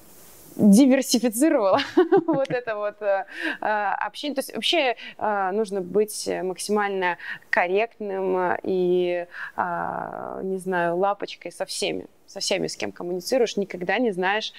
[0.55, 1.79] диверсифицировала
[2.27, 3.25] вот это вот э,
[3.61, 4.35] э, общение.
[4.35, 7.17] То есть вообще э, нужно быть максимально
[7.49, 9.25] корректным и,
[9.57, 14.53] не знаю, лапочкой со всеми со всеми, с кем коммуницируешь, никогда не знаешь,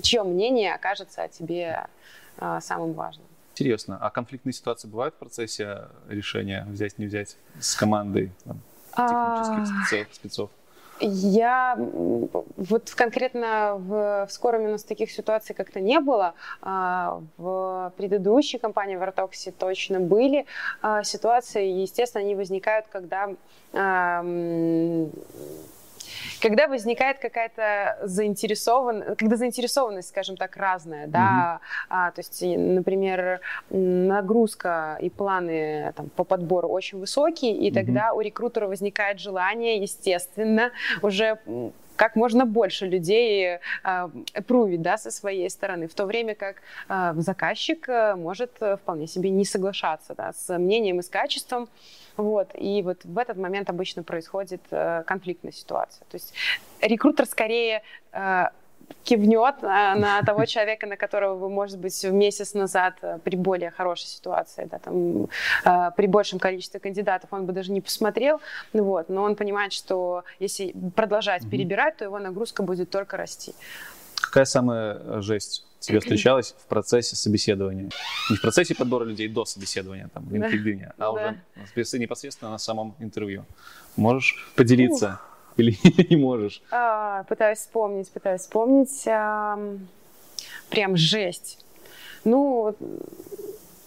[0.00, 1.88] чье мнение окажется о тебе
[2.60, 3.26] самым важным.
[3.50, 8.60] Интересно, а конфликтные ситуации бывают в процессе решения взять, не взять с командой там,
[8.92, 10.50] технических а, спецов?
[11.00, 11.76] Я
[12.56, 16.34] вот конкретно в, в скором у нас таких ситуаций как-то не было.
[16.60, 20.46] А, в предыдущей компании в Артоксе точно были
[20.82, 21.66] а, ситуации.
[21.66, 23.30] Естественно, они возникают, когда
[26.40, 31.86] когда возникает какая-то заинтересованность, когда заинтересованность, скажем так, разная, да, mm-hmm.
[31.90, 37.74] а, то есть, например, нагрузка и планы там, по подбору очень высокие, и mm-hmm.
[37.74, 40.70] тогда у рекрутера возникает желание, естественно,
[41.02, 41.38] уже
[41.98, 44.08] как можно больше людей э,
[44.46, 49.30] прувить да, со своей стороны, в то время как э, заказчик э, может вполне себе
[49.30, 51.68] не соглашаться да, с мнением и с качеством.
[52.16, 54.60] Вот, и вот в этот момент обычно происходит
[55.06, 56.04] конфликтная ситуация.
[56.10, 56.34] То есть
[56.80, 57.82] рекрутер скорее
[59.04, 63.70] кивнет на, на того человека, на которого вы, может быть, месяц назад э, при более
[63.70, 65.24] хорошей ситуации, да, там,
[65.64, 68.40] э, при большем количестве кандидатов он бы даже не посмотрел,
[68.72, 71.50] вот, но он понимает, что если продолжать mm-hmm.
[71.50, 73.54] перебирать, то его нагрузка будет только расти.
[74.16, 77.88] Какая самая жесть тебе встречалась в процессе собеседования?
[78.30, 81.36] Не в процессе подбора людей до собеседования, там, в LinkedIn, а уже
[81.98, 83.44] непосредственно на самом интервью.
[83.96, 85.20] Можешь поделиться?
[85.22, 85.27] Ух
[85.58, 85.76] или
[86.10, 86.62] не можешь?
[86.70, 89.06] А, пытаюсь вспомнить, пытаюсь вспомнить.
[89.06, 89.58] А,
[90.70, 91.64] прям жесть.
[92.24, 92.74] Ну,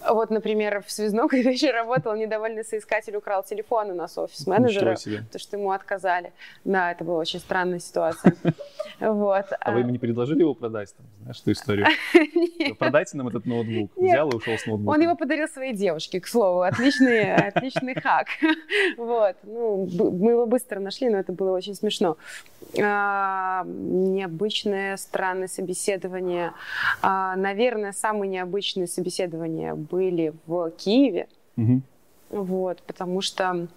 [0.10, 5.40] вот, например, в связном, когда еще работал, недовольный соискатель украл телефон у нас офис-менеджера, потому
[5.40, 6.34] что ему отказали.
[6.64, 8.36] Да, это была очень странная ситуация.
[9.00, 9.46] Вот.
[9.60, 11.08] А вы ему не предложили его продать, там,
[11.40, 11.88] эту историю?
[12.78, 13.92] Продайте нам этот ноутбук.
[13.96, 14.94] Взял и ушел с ноутбуком.
[14.94, 16.62] Он его подарил своей девушке, к слову.
[16.62, 18.28] Отличный, отличный хак.
[18.98, 19.36] Вот.
[19.44, 22.18] Ну, мы его быстро нашли, но это было очень смешно.
[22.82, 26.54] А, необычное, странное собеседование.
[27.02, 31.28] А, наверное, самые необычные собеседования были в Киеве.
[31.58, 31.82] Угу.
[32.32, 33.68] Вот, потому что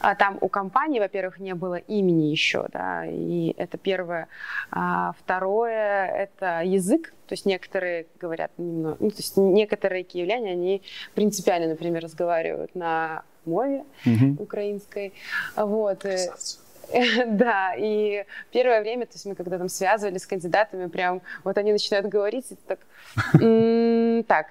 [0.00, 4.28] а, там у компании, во-первых, не было имени еще, да, и это первое.
[4.70, 10.82] А второе– это язык, то есть некоторые говорят немного, ну, то есть некоторые киевляне, они
[11.14, 14.42] принципиально, например, разговаривают на мове угу.
[14.42, 15.12] украинской,
[15.56, 16.00] вот.
[16.00, 16.58] Красавцы
[17.26, 21.72] Да, и первое время, то есть мы когда там связывались с кандидатами, прям вот они
[21.72, 22.80] начинают говорить, и так,
[24.26, 24.46] так,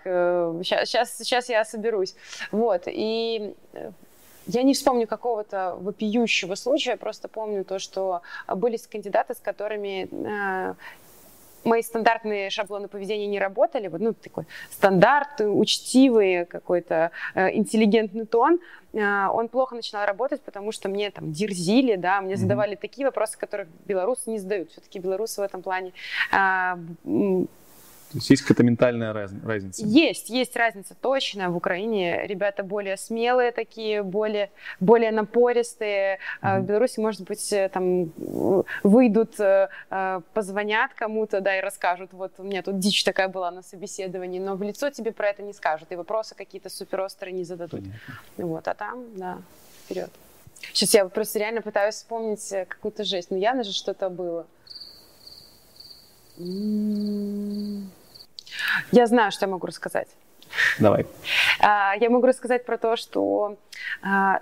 [0.63, 2.15] сейчас, э, сейчас я соберусь.
[2.51, 3.91] Вот, и э,
[4.49, 10.73] я не вспомню какого-то вопиющего случая, просто помню то, что были кандидаты, с которыми э,
[11.63, 18.59] мои стандартные шаблоны поведения не работали, вот, ну, такой стандарт, учтивый какой-то э, интеллигентный тон,
[18.93, 22.81] э, он плохо начинал работать, потому что мне там дерзили, да, мне задавали mm-hmm.
[22.81, 24.71] такие вопросы, которых белорусы не задают.
[24.71, 25.93] Все-таки белорусы в этом плане
[26.31, 26.75] э,
[28.12, 29.86] то есть есть какая-то ментальная раз, разница?
[29.86, 31.52] Есть, есть разница точно.
[31.52, 36.17] В Украине ребята более смелые такие, более, более напористые.
[36.41, 36.60] Mm-hmm.
[36.60, 38.12] В Беларуси, может быть, э, там
[38.82, 43.52] выйдут, э, э, позвонят кому-то, да, и расскажут, вот у меня тут дичь такая была
[43.52, 47.43] на собеседовании, но в лицо тебе про это не скажут, и вопросы какие-то суперострые не
[47.43, 47.82] зададут.
[47.82, 48.15] Понятно.
[48.38, 49.38] Вот, а там, да,
[49.86, 50.10] вперед.
[50.74, 53.30] Сейчас я просто реально пытаюсь вспомнить какую-то жесть.
[53.30, 54.48] Ну, явно же что-то было.
[56.39, 57.91] М-м-м.
[58.91, 60.08] Я знаю, что я могу рассказать.
[60.80, 61.06] Давай.
[61.60, 63.58] А, я могу рассказать про то, что
[64.02, 64.41] а,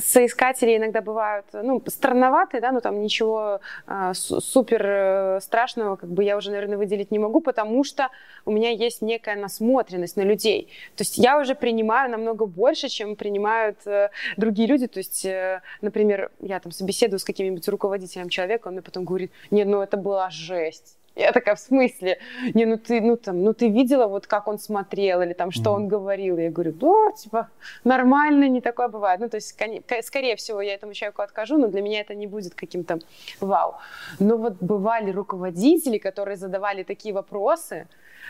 [0.00, 6.24] соискатели иногда бывают, ну, странноватые, да, но там ничего а, супер э, страшного, как бы
[6.24, 8.08] я уже, наверное, выделить не могу, потому что
[8.44, 10.68] у меня есть некая насмотренность на людей.
[10.96, 14.86] То есть я уже принимаю намного больше, чем принимают э, другие люди.
[14.86, 19.32] То есть, э, например, я там собеседую с каким-нибудь руководителем человека, он мне потом говорит,
[19.50, 20.96] нет, ну это была жесть.
[21.16, 22.18] Я такая, в смысле?
[22.54, 25.70] Не, ну ты, ну там, ну ты видела вот как он смотрел или там что
[25.70, 25.74] mm-hmm.
[25.74, 26.38] он говорил?
[26.38, 27.48] Я говорю, да, типа,
[27.84, 29.20] нормально, не такое бывает.
[29.20, 29.56] Ну то есть,
[30.02, 32.98] скорее всего, я этому человеку откажу, но для меня это не будет каким-то
[33.40, 33.76] вау.
[34.18, 37.86] Но вот бывали руководители, которые задавали такие вопросы,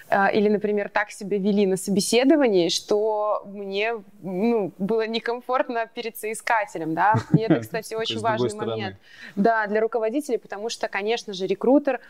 [0.08, 6.94] а, или, например, так себя вели на собеседовании, что мне ну, было некомфортно перед соискателем,
[6.94, 8.96] да, и это, кстати, очень важный момент,
[9.36, 12.00] да, для руководителей, потому что, конечно же, рекрутер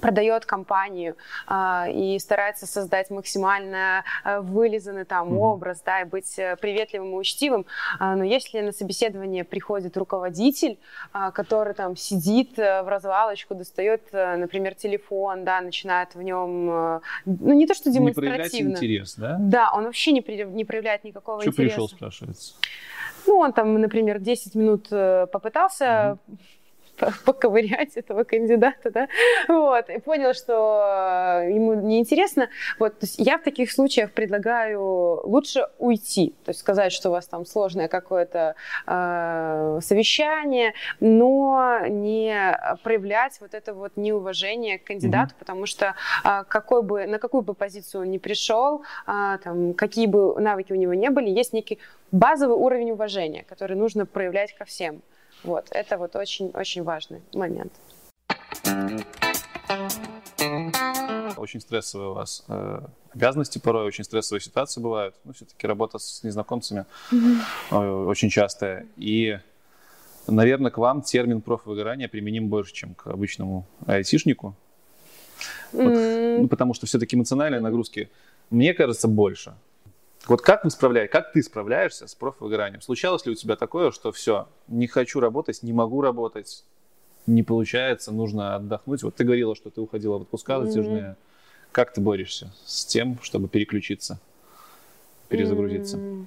[0.00, 1.16] продает компанию
[1.48, 5.38] э, и старается создать максимально э, вылизанный там mm-hmm.
[5.38, 7.66] образ, да, и быть э, приветливым и учтивым.
[8.00, 10.78] Э, но если на собеседование приходит руководитель,
[11.14, 16.70] э, который там сидит э, в развалочку, достает, э, например, телефон, да, начинает в нем,
[16.70, 18.68] э, ну не то что демонстративно.
[18.68, 19.36] Не интерес, да?
[19.38, 21.74] Да, он вообще не, при, не проявляет никакого что интереса.
[21.74, 22.54] пришел, спрашивается?
[23.26, 25.84] Ну, он там, например, 10 минут э, попытался
[26.28, 26.55] mm-hmm
[27.24, 29.08] поковырять этого кандидата, да,
[29.48, 32.48] вот, и понял, что э, ему неинтересно.
[32.78, 37.12] Вот, то есть я в таких случаях предлагаю лучше уйти, то есть сказать, что у
[37.12, 38.54] вас там сложное какое-то
[38.86, 45.38] э, совещание, но не проявлять вот это вот неуважение к кандидату, mm-hmm.
[45.38, 50.06] потому что э, какой бы, на какую бы позицию он ни пришел, э, там, какие
[50.06, 51.78] бы навыки у него не были, есть некий
[52.12, 55.02] базовый уровень уважения, который нужно проявлять ко всем.
[55.44, 57.72] Вот, это вот очень-очень важный момент.
[61.36, 62.80] Очень стрессовые у вас э,
[63.12, 65.14] обязанности порой, очень стрессовые ситуации бывают.
[65.24, 68.06] Ну, все-таки работа с незнакомцами mm-hmm.
[68.06, 68.86] очень частая.
[68.96, 69.38] И,
[70.26, 74.54] наверное, к вам термин профвыгорания применим больше, чем к обычному айтишнику.
[75.72, 76.38] Вот, mm-hmm.
[76.38, 78.08] ну, потому что все-таки эмоциональные нагрузки,
[78.50, 79.54] мне кажется, больше.
[80.26, 82.80] Вот как вы справляетесь, как ты справляешься с профвыгоранием?
[82.80, 86.64] Случалось ли у тебя такое, что все, не хочу работать, не могу работать,
[87.26, 89.04] не получается, нужно отдохнуть?
[89.04, 91.02] Вот ты говорила, что ты уходила в отпуска затяжные.
[91.02, 91.16] Mm-hmm.
[91.70, 94.18] Как ты борешься с тем, чтобы переключиться,
[95.28, 95.98] перезагрузиться?
[95.98, 96.26] Mm-hmm.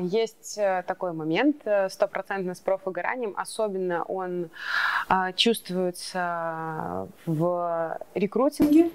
[0.00, 4.50] Есть э, такой момент, э, стопроцентно с профвыгоранием, особенно он
[5.08, 8.90] а, чувствуется в рекрутинге,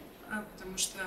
[0.58, 1.00] потому что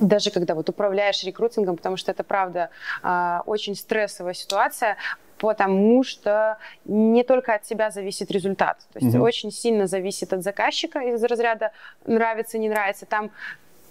[0.00, 2.70] даже когда вот управляешь рекрутингом, потому что это правда
[3.02, 4.96] а, очень стрессовая ситуация,
[5.38, 8.78] потому что не только от тебя зависит результат.
[8.92, 9.24] То есть угу.
[9.24, 11.72] очень сильно зависит от заказчика из разряда
[12.06, 13.06] нравится, не нравится.
[13.06, 13.30] Там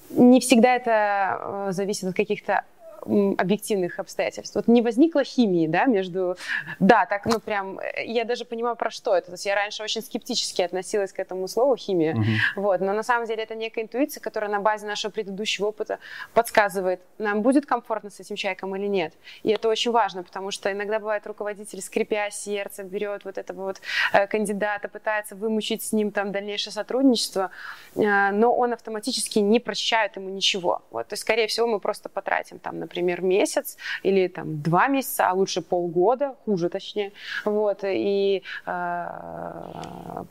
[0.09, 2.63] не всегда это э, зависит от каких-то
[3.03, 4.55] объективных обстоятельств.
[4.55, 6.35] Вот не возникло химии, да, между...
[6.79, 9.27] Да, так, ну, прям, я даже понимаю, про что это.
[9.27, 12.23] То есть я раньше очень скептически относилась к этому слову химия, угу.
[12.55, 15.99] вот, но на самом деле это некая интуиция, которая на базе нашего предыдущего опыта
[16.33, 19.13] подсказывает, нам будет комфортно с этим человеком или нет.
[19.43, 23.81] И это очень важно, потому что иногда бывает руководитель, скрипя сердце, берет вот этого вот
[24.13, 27.51] э, кандидата, пытается вымучить с ним там дальнейшее сотрудничество,
[27.95, 30.81] э, но он автоматически не прощает ему ничего.
[30.91, 34.87] Вот, то есть, скорее всего, мы просто потратим там, например, например, месяц или там два
[34.87, 37.11] месяца, а лучше полгода, хуже точнее,
[37.45, 40.23] вот, и э,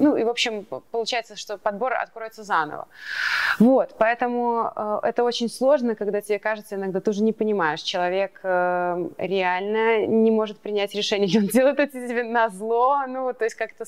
[0.00, 2.88] ну и, в общем, получается, что подбор откроется заново.
[3.58, 8.40] Вот, поэтому э, это очень сложно, когда тебе кажется, иногда ты уже не понимаешь, человек
[8.42, 13.44] э, реально не может принять решение, или он делает это тебе на зло, ну, то
[13.44, 13.84] есть как-то...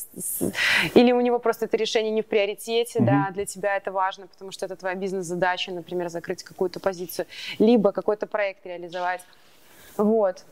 [0.95, 3.05] Или у него просто это решение не в приоритете, mm-hmm.
[3.05, 7.27] да, для тебя это важно, потому что это твоя бизнес-задача, например, закрыть какую-то позицию,
[7.59, 9.23] либо какой-то проект реализовать.
[9.97, 10.45] Вот.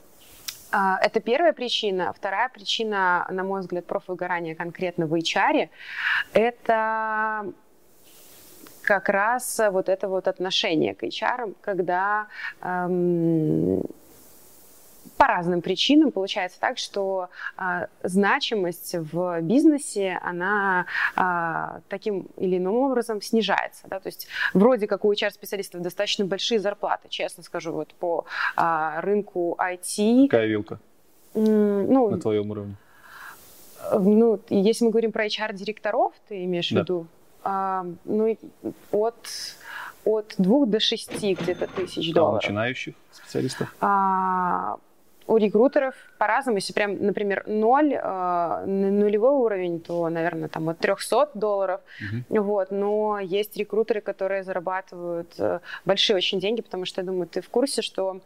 [0.73, 2.12] А, это первая причина.
[2.12, 5.68] Вторая причина, на мой взгляд, профвыгорания конкретно в HR,
[6.33, 7.53] это
[8.83, 12.27] как раз вот это вот отношение к HR, когда
[12.62, 13.83] эм,
[15.21, 22.77] по разным причинам получается так, что а, значимость в бизнесе, она а, таким или иным
[22.77, 23.87] образом снижается.
[23.87, 24.01] Да?
[24.01, 28.25] То есть вроде как у HR-специалистов достаточно большие зарплаты, честно скажу, вот по
[28.57, 30.29] а, рынку IT.
[30.29, 30.81] Какая вилка?
[31.35, 32.77] ну, на твоем уровне?
[33.93, 36.81] Ну, если мы говорим про HR-директоров, ты имеешь да.
[36.81, 37.07] в виду?
[37.45, 38.39] А, ну,
[38.91, 39.29] от
[40.07, 42.43] от двух до шести где-то тысяч долларов.
[42.43, 43.75] А начинающих специалистов?
[43.83, 44.79] А,
[45.31, 46.59] у рекрутеров по-разному.
[46.59, 51.81] Если прям, например, ноль, э, нулевой уровень, то, наверное, там от 300 долларов.
[52.31, 52.43] Угу.
[52.43, 52.70] Вот.
[52.72, 57.49] Но есть рекрутеры, которые зарабатывают э, большие очень деньги, потому что, я думаю, ты в
[57.49, 58.20] курсе, что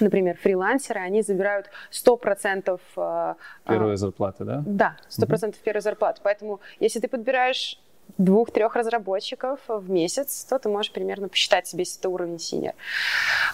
[0.00, 3.34] Например, фрилансеры, они забирают 100% э,
[3.66, 4.62] первой зарплаты, да?
[4.64, 5.54] Да, 100% угу.
[5.64, 6.20] первой зарплаты.
[6.22, 7.76] Поэтому, если ты подбираешь
[8.18, 12.74] двух-трех разработчиков в месяц, то ты можешь примерно посчитать себе, если это уровень синер.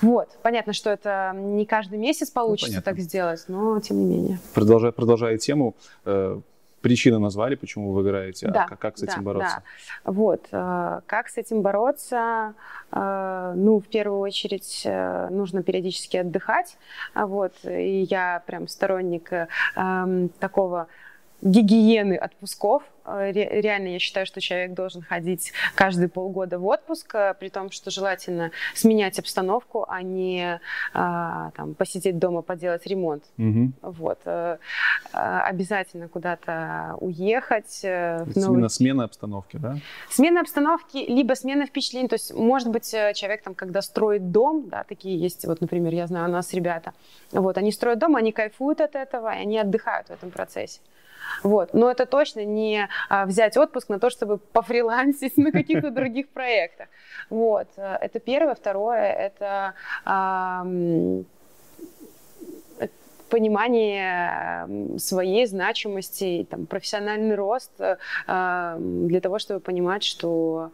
[0.02, 0.28] Вот.
[0.42, 4.38] Понятно, что это не каждый месяц получится ну, так сделать, но тем не менее.
[4.54, 6.40] Продолжая, продолжая тему, э,
[6.80, 9.62] причины назвали, почему вы выгораете, да, а как, как с этим да, бороться?
[10.04, 10.12] Да.
[10.12, 12.54] Вот, э, как с этим бороться?
[12.92, 16.76] Э, ну, в первую очередь, э, нужно периодически отдыхать,
[17.14, 20.86] вот, и я прям сторонник э, такого
[21.42, 22.82] гигиены отпусков.
[23.06, 27.70] Э, реально я считаю, что человек должен ходить каждые полгода в отпуск, э, при том,
[27.70, 30.60] что желательно сменять обстановку, а не
[30.92, 33.24] а, там, посидеть дома, поделать ремонт.
[33.38, 33.72] Угу.
[33.82, 34.18] Вот.
[35.12, 37.80] Обязательно куда-то уехать.
[37.82, 38.30] новый...
[38.34, 39.76] Именно смена обстановки, да?
[40.10, 42.08] Смена обстановки, либо смена впечатлений.
[42.08, 46.06] То есть, может быть, человек, там, когда строит дом, да, такие есть, вот, например, я
[46.06, 46.92] знаю, у нас ребята,
[47.32, 50.80] вот, они строят дом, они кайфуют от этого, и они отдыхают в этом процессе.
[51.42, 51.74] Вот.
[51.74, 56.88] Но это точно не а, взять отпуск на то, чтобы пофрилансить на каких-то других проектах.
[57.30, 57.68] Вот.
[57.76, 58.54] Это первое.
[58.54, 59.74] Второе– это
[63.28, 64.68] понимание
[64.98, 67.72] своей значимости, там, профессиональный рост
[68.26, 70.70] а, для того, чтобы понимать, что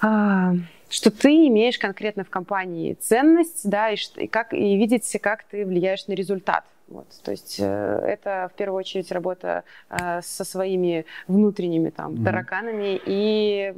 [0.00, 0.54] а,
[0.88, 5.64] что ты имеешь конкретно в компании ценность, да, и, и, как, и видеть, как ты
[5.64, 6.64] влияешь на результат.
[6.92, 12.24] Вот, то есть э, это в первую очередь работа э, со своими внутренними там mm-hmm.
[12.24, 13.74] тараканами и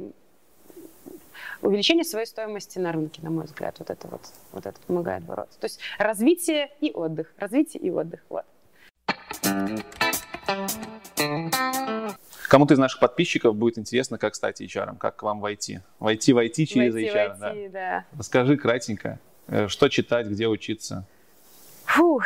[1.61, 5.57] увеличение своей стоимости на рынке, на мой взгляд, вот это вот, вот это помогает бороться.
[5.59, 8.43] То есть развитие и отдых, развитие и отдых, вот.
[12.49, 15.79] Кому-то из наших подписчиков будет интересно, как стать HR, как к вам войти.
[15.99, 17.39] Войти, войти через войти, HR.
[17.39, 17.79] Войти, да.
[17.79, 18.05] да.
[18.17, 21.07] Расскажи кратенько, э, что читать, где учиться.
[21.95, 22.25] Фух,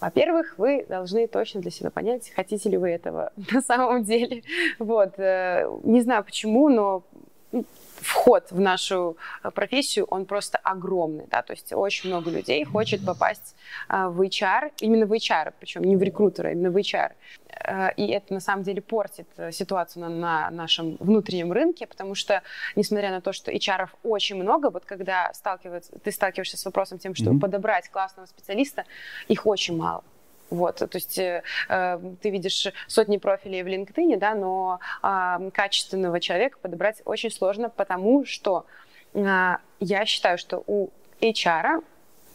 [0.00, 4.42] во-первых, вы должны точно для себя понять, хотите ли вы этого на самом деле.
[4.80, 5.16] Вот.
[5.18, 7.04] Э, не знаю почему, но
[8.02, 13.04] вход в нашу э, профессию, он просто огромный, да, то есть очень много людей хочет
[13.04, 13.54] попасть
[13.88, 17.12] э, в HR, именно в HR, причем не в рекрутера, именно в HR.
[17.64, 22.42] Э, и это на самом деле портит ситуацию на, на нашем внутреннем рынке, потому что,
[22.76, 27.14] несмотря на то, что HR очень много, вот когда сталкивается, ты сталкиваешься с вопросом тем,
[27.14, 27.40] чтобы mm-hmm.
[27.40, 28.84] подобрать классного специалиста,
[29.28, 30.04] их очень мало.
[30.52, 36.20] Вот, то есть э, э, ты видишь сотни профилей в LinkedIn, да, но э, качественного
[36.20, 38.66] человека подобрать очень сложно, потому что
[39.14, 40.90] э, я считаю, что у
[41.22, 41.82] HR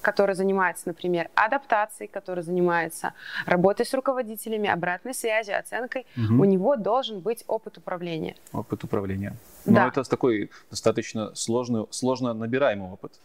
[0.01, 3.13] который занимается, например, адаптацией, который занимается
[3.45, 6.41] работой с руководителями, обратной связью, оценкой, угу.
[6.41, 8.35] у него должен быть опыт управления.
[8.53, 9.35] Опыт управления.
[9.65, 9.81] Да.
[9.81, 13.19] Но это такой достаточно сложный, сложно набираемый опыт.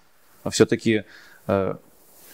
[0.45, 1.05] Но все-таки
[1.47, 1.77] э,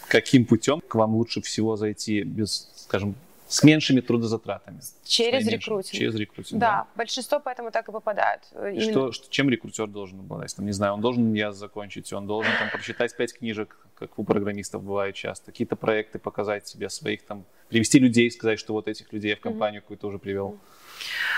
[0.08, 3.14] каким путем к вам лучше всего зайти без, скажем,
[3.48, 4.80] с меньшими трудозатратами?
[5.04, 5.98] Через рекрутинг.
[5.98, 6.70] Через рекрутинг, да.
[6.70, 6.86] да.
[6.94, 8.42] большинство поэтому так и попадают.
[8.54, 8.82] Именно...
[8.82, 10.54] Что, что, чем рекрутер должен обладать?
[10.54, 14.24] Там, не знаю, он должен я закончить, он должен там прочитать пять книжек, как у
[14.24, 19.12] программистов бывает часто, какие-то проекты показать себе своих там, привести людей, сказать, что вот этих
[19.12, 19.84] людей я в компанию mm-hmm.
[19.84, 20.58] какую-то уже привел.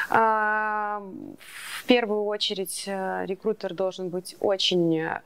[0.08, 1.02] А,
[1.38, 5.20] в первую очередь э, рекрутер должен быть очень э,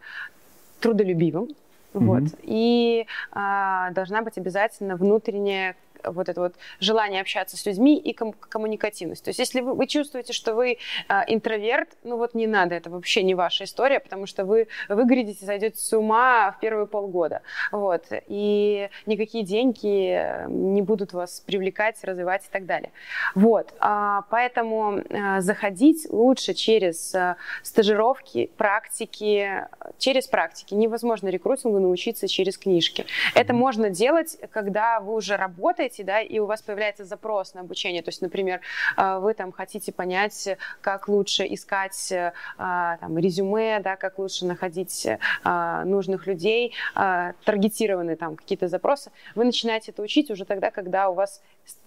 [0.80, 1.48] трудолюбивым,
[1.94, 2.24] вот.
[2.42, 5.76] И а, должна быть обязательно внутренняя
[6.06, 9.24] вот это вот желание общаться с людьми и ком- коммуникативность.
[9.24, 10.78] То есть если вы, вы чувствуете, что вы
[11.08, 15.44] э, интроверт, ну вот не надо, это вообще не ваша история, потому что вы выглядите,
[15.44, 17.42] сойдете с ума в первые полгода.
[17.72, 18.04] Вот.
[18.28, 22.92] И никакие деньги не будут вас привлекать, развивать и так далее.
[23.34, 23.72] Вот.
[23.78, 29.66] А, поэтому а, заходить лучше через а, стажировки, практики,
[29.98, 30.74] через практики.
[30.74, 33.06] Невозможно рекрутингу научиться через книжки.
[33.34, 38.02] Это можно делать, когда вы уже работаете, да, и у вас появляется запрос на обучение.
[38.02, 38.60] То есть, например,
[38.96, 42.12] вы там хотите понять, как лучше искать
[42.56, 45.06] там, резюме, да, как лучше находить
[45.44, 49.10] нужных людей, таргетированные там какие-то запросы.
[49.34, 51.42] Вы начинаете это учить уже тогда, когда у вас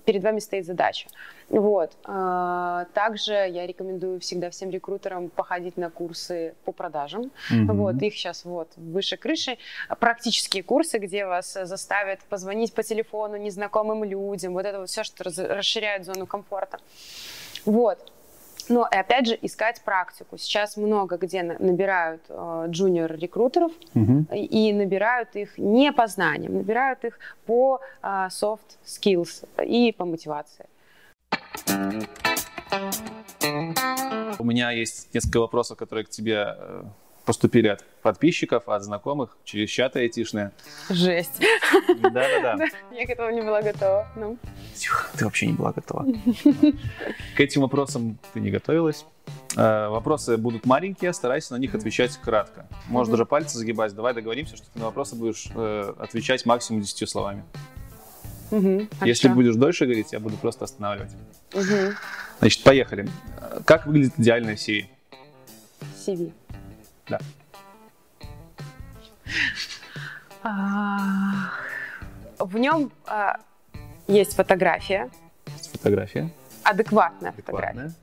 [0.05, 1.07] перед вами стоит задача.
[1.49, 1.95] Вот.
[2.03, 7.31] А, также я рекомендую всегда всем рекрутерам походить на курсы по продажам.
[7.51, 7.73] Mm-hmm.
[7.73, 8.01] Вот.
[8.01, 9.57] Их сейчас вот выше крыши.
[9.99, 14.53] Практические курсы, где вас заставят позвонить по телефону незнакомым людям.
[14.53, 16.79] Вот это вот все, что расширяет зону комфорта.
[17.65, 18.11] Вот.
[18.69, 20.37] Но и опять же искать практику.
[20.37, 24.25] Сейчас много где набирают э, джуниор-рекрутеров угу.
[24.33, 30.65] и набирают их не по знаниям, набирают их по э, soft skills и по мотивации.
[34.39, 36.83] У меня есть несколько вопросов, которые к тебе э,
[37.27, 40.51] поступили от подписчиков, от знакомых, через чаты айтишные.
[40.89, 41.41] Жесть.
[41.99, 42.57] Да-да-да.
[42.91, 44.07] Я к этому не была готова.
[44.15, 44.37] Ну.
[45.17, 46.05] Ты вообще не была готова.
[47.35, 49.05] К этим вопросам ты не готовилась.
[49.57, 52.67] Э, вопросы будут маленькие, старайся на них отвечать кратко.
[52.87, 53.93] Можешь даже пальцы загибать.
[53.93, 57.43] Давай договоримся, что ты на вопросы будешь э, отвечать максимум 10 словами.
[58.51, 61.11] Угу, Если будешь дольше говорить, я буду просто останавливать.
[61.53, 61.93] Угу.
[62.39, 63.09] Значит, поехали.
[63.65, 64.85] Как выглядит идеальная CV?
[66.05, 66.31] CV.
[67.09, 67.19] Да.
[70.43, 71.51] А,
[72.39, 73.37] в нем а,
[74.07, 75.09] есть фотография.
[75.57, 76.29] Есть фотография.
[76.63, 77.71] Адекватная, Адекватная.
[77.73, 77.95] фотография.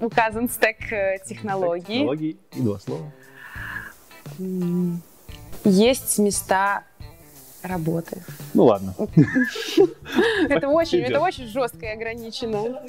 [0.00, 1.82] Указан стек э, технологий.
[1.82, 3.12] Стек технологий и два слова.
[5.64, 6.84] Есть места
[7.62, 8.22] работы.
[8.54, 8.94] Ну ладно.
[10.48, 12.62] Это очень, это очень жестко и ограничено.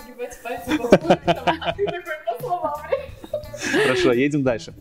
[3.83, 4.73] Хорошо, едем дальше.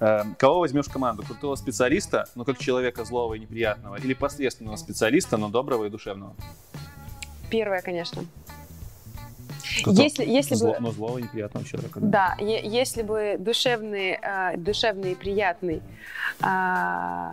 [0.00, 1.24] Эм, кого возьмешь в команду?
[1.24, 3.96] Крутого специалиста, но как человека злого и неприятного?
[3.96, 6.34] Или посредственного специалиста, но доброго и душевного?
[7.50, 8.24] Первое, конечно.
[9.86, 12.00] Если, если Зло, бы, но злого и неприятного человека.
[12.00, 15.82] Да, да е- если бы душевный, э, душевный и приятный
[16.40, 17.30] э,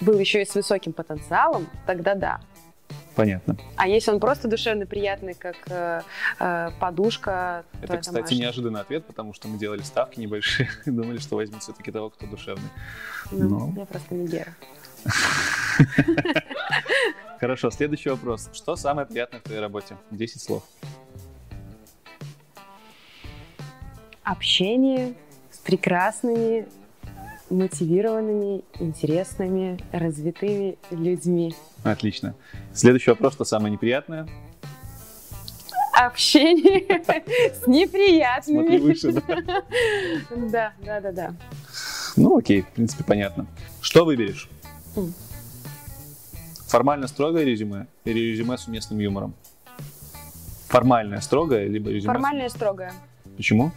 [0.00, 2.40] был еще и с высоким потенциалом, тогда да.
[3.16, 3.56] Понятно.
[3.76, 6.02] А если он просто душевно приятный, как э,
[6.38, 11.16] э, подушка, это, то кстати, это неожиданный ответ, потому что мы делали ставки небольшие думали,
[11.16, 12.68] что возьмем все-таки того, кто душевный.
[13.32, 13.80] Ну, Но...
[13.80, 14.54] Я просто не Гера.
[17.40, 18.50] Хорошо, следующий вопрос.
[18.52, 19.96] Что самое приятное в твоей работе?
[20.10, 20.62] Десять слов.
[24.22, 25.14] Общение
[25.50, 26.66] с прекрасными,
[27.50, 31.54] мотивированными, интересными, развитыми людьми.
[31.84, 32.34] Отлично.
[32.72, 34.28] Следующий вопрос, что самое неприятное?
[35.92, 37.02] Общение
[37.54, 38.60] с неприятными.
[38.60, 39.62] Смотри выше, да?
[40.36, 41.34] Да, да, да, да.
[42.16, 43.46] Ну, окей, в принципе, понятно.
[43.80, 44.48] Что выберешь?
[46.66, 49.34] Формально строгое резюме или резюме с уместным юмором?
[50.68, 52.12] Формальное строгое, либо резюме?
[52.12, 52.92] Формальное строгое.
[53.36, 53.70] Почему?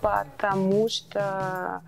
[0.00, 1.82] Потому что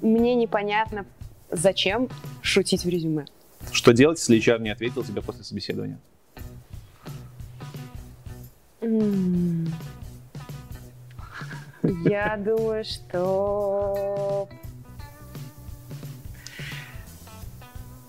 [0.00, 1.06] мне непонятно,
[1.50, 2.08] зачем
[2.42, 3.26] шутить в резюме.
[3.72, 5.98] Что делать, если HR не ответил тебе после собеседования?
[12.04, 14.48] Я думаю, что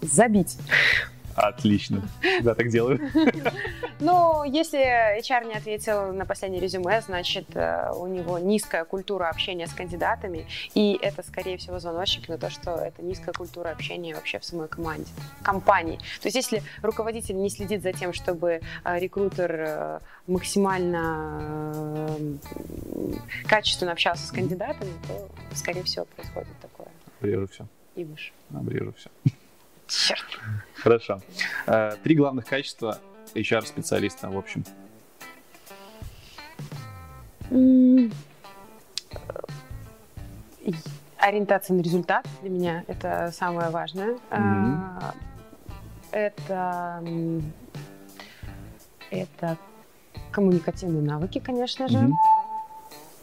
[0.02, 0.58] забить.
[1.40, 2.02] Отлично.
[2.44, 3.00] Да, так делаю.
[4.02, 4.80] Ну, если
[5.20, 10.48] HR не ответил на последнее резюме, значит, э, у него низкая культура общения с кандидатами,
[10.74, 14.70] и это, скорее всего, звоночек на то, что это низкая культура общения вообще в самой
[14.70, 15.12] команде,
[15.44, 15.98] компании.
[16.22, 22.10] То есть, если руководитель не следит за тем, чтобы э, рекрутер э, максимально
[23.48, 26.88] качественно общался с кандидатами, то, скорее всего, происходит такое.
[27.20, 27.68] Обрежу все.
[27.96, 28.32] И выше.
[28.54, 29.10] Обрежу все.
[29.90, 30.40] Черт.
[30.76, 31.20] Хорошо.
[31.66, 33.00] Э, три главных качества
[33.34, 34.64] HR-специалиста, в общем.
[41.18, 44.18] Ориентация на результат для меня это самое важное.
[44.30, 45.16] Mm-hmm.
[46.12, 47.04] Это
[49.12, 49.58] это
[50.32, 52.14] коммуникативные навыки, конечно же, mm-hmm.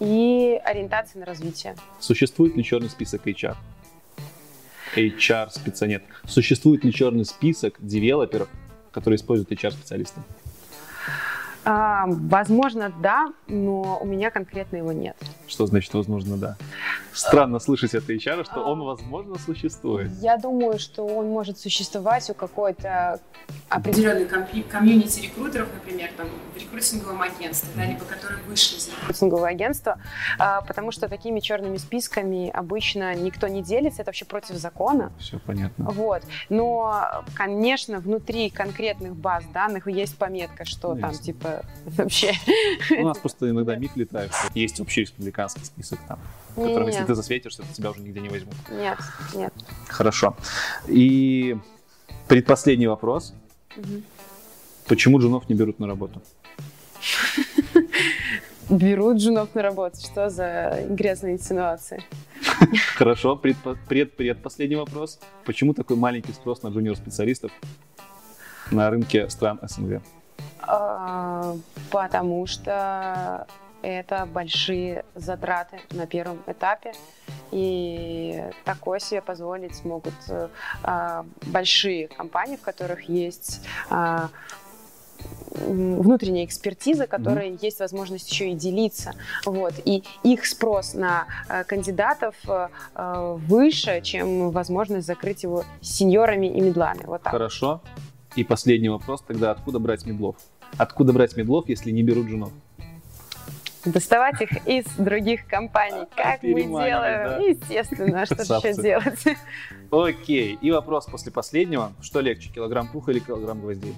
[0.01, 1.77] и ориентация на развитие.
[2.01, 3.57] Существует ли черный список HR?
[4.97, 6.05] HR спеца нет.
[6.27, 8.49] Существует ли черный список девелоперов,
[8.93, 10.21] которые используют HR-специалисты?
[11.69, 15.17] А, возможно, да, но у меня конкретно его нет.
[15.49, 16.57] Что значит возможно, да?
[17.13, 20.13] Странно слышать от HR, что он, возможно, существует.
[20.21, 23.21] Я думаю, что он может существовать у какой-то
[23.69, 24.27] определенной
[24.63, 29.99] комьюнити рекрутеров, например, там, в рекрутинговом агентстве, да, либо которые вышли из рекрутингового агентства,
[30.39, 35.11] а, потому что такими черными списками обычно никто не делится, это вообще против закона.
[35.19, 35.91] Все понятно.
[35.91, 36.23] Вот.
[36.49, 41.27] Но, конечно, внутри конкретных баз данных есть пометка, что ну, там, есть.
[41.57, 41.67] Типа,
[42.03, 42.33] вообще.
[42.99, 46.19] У нас просто иногда миф летает, есть общий республиканский список там,
[46.55, 48.55] в котором, если ты засветишься, то тебя уже нигде не возьмут.
[48.71, 48.99] Нет,
[49.35, 49.53] нет.
[49.89, 50.37] Хорошо.
[50.89, 51.57] И
[52.29, 53.35] предпоследний вопрос.
[54.87, 56.23] Почему джунов не берут на работу?
[58.69, 60.01] Берут джунов на работу.
[60.01, 62.03] Что за грязные инсинуации?
[62.97, 63.37] Хорошо.
[63.37, 65.21] Предпоследний вопрос.
[65.45, 67.53] Почему такой маленький спрос на джуниор-специалистов
[68.73, 70.03] на рынке стран СНГ?
[70.67, 71.57] А,
[71.91, 73.47] потому что
[73.83, 76.93] это большие затраты на первом этапе.
[77.53, 80.15] И такое себе позволить могут
[80.83, 84.29] а, большие компании, в которых есть а,
[85.55, 87.59] внутренняя экспертиза, которой mm-hmm.
[87.63, 89.13] есть возможность еще и делиться.
[89.45, 89.75] Вот.
[89.85, 92.69] И их спрос на э, кандидатов э,
[93.47, 97.05] выше, чем возможность закрыть его сеньорами и медлами.
[97.05, 97.33] Вот так.
[97.33, 97.81] Хорошо.
[98.35, 100.37] И последний вопрос тогда, откуда брать медлов?
[100.79, 102.53] Откуда брать медлов, если не берут женов?
[103.85, 106.07] Доставать их из других компаний.
[106.17, 107.29] Как мы делаем?
[107.29, 107.37] Да?
[107.39, 109.25] Естественно, что же еще делать?
[109.91, 110.59] Окей.
[110.61, 111.93] И вопрос после последнего.
[112.01, 113.95] Что легче, килограмм пуха или килограмм гвоздей?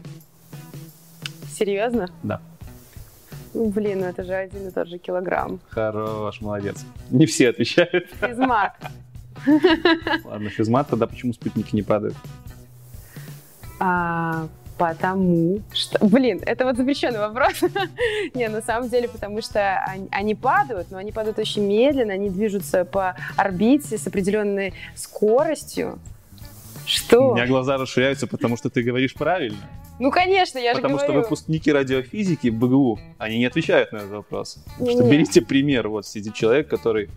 [1.50, 2.08] Серьезно?
[2.22, 2.40] Да.
[3.54, 5.58] Блин, ну это же один и тот же килограмм.
[5.70, 6.84] Хорош, молодец.
[7.10, 8.08] Не все отвечают.
[8.20, 8.74] Физмат.
[10.24, 12.16] Ладно, физмат, тогда почему спутники не падают?
[13.80, 14.48] А,
[14.78, 17.60] Потому что, блин, это вот запрещенный вопрос.
[18.34, 22.30] Не, на самом деле, потому что они, они падают, но они падают очень медленно, они
[22.30, 25.98] движутся по орбите с определенной скоростью.
[26.86, 27.32] Что?
[27.32, 29.58] У меня глаза расширяются, потому что ты говоришь правильно.
[29.98, 31.06] Ну, конечно, я потому же говорю.
[31.06, 34.58] Потому что выпускники радиофизики БГУ, они не отвечают на этот вопрос.
[34.78, 37.10] Не, что берите пример, вот сидит человек, который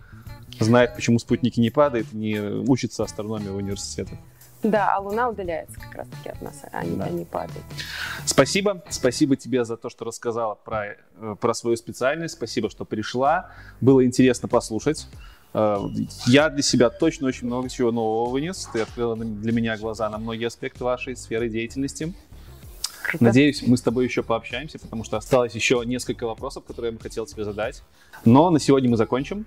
[0.59, 4.17] знает, почему спутники не падают, не учится астрономии в университетах.
[4.63, 7.05] Да, а Луна удаляется как раз-таки от нас, они, да.
[7.05, 7.63] они падают.
[8.25, 8.83] Спасибо.
[8.89, 12.35] Спасибо тебе за то, что рассказала про, э, про свою специальность.
[12.35, 13.51] Спасибо, что пришла.
[13.81, 15.07] Было интересно послушать.
[15.53, 15.77] Э,
[16.27, 18.69] я для себя точно очень много чего нового вынес.
[18.71, 22.13] Ты открыла для меня глаза на многие аспекты вашей сферы деятельности.
[23.03, 23.23] Круто.
[23.23, 27.01] Надеюсь, мы с тобой еще пообщаемся, потому что осталось еще несколько вопросов, которые я бы
[27.01, 27.81] хотел тебе задать.
[28.25, 29.45] Но на сегодня мы закончим.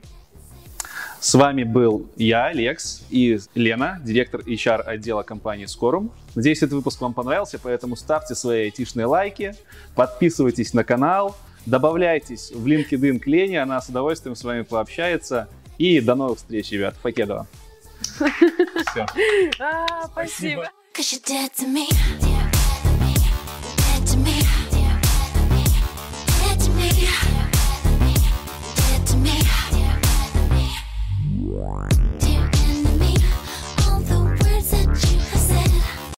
[1.25, 6.11] С вами был я, Лекс, и Лена, директор HR отдела компании Scorum.
[6.35, 9.55] Надеюсь, этот выпуск вам понравился, поэтому ставьте свои айтишные лайки,
[9.95, 15.49] подписывайтесь на канал, добавляйтесь в LinkedIn к Лене, она с удовольствием с вами пообщается.
[15.79, 16.95] И до новых встреч, ребят.
[17.03, 17.47] Покедова.
[18.91, 19.07] Все.
[19.59, 20.71] А, спасибо.
[31.65, 31.94] more.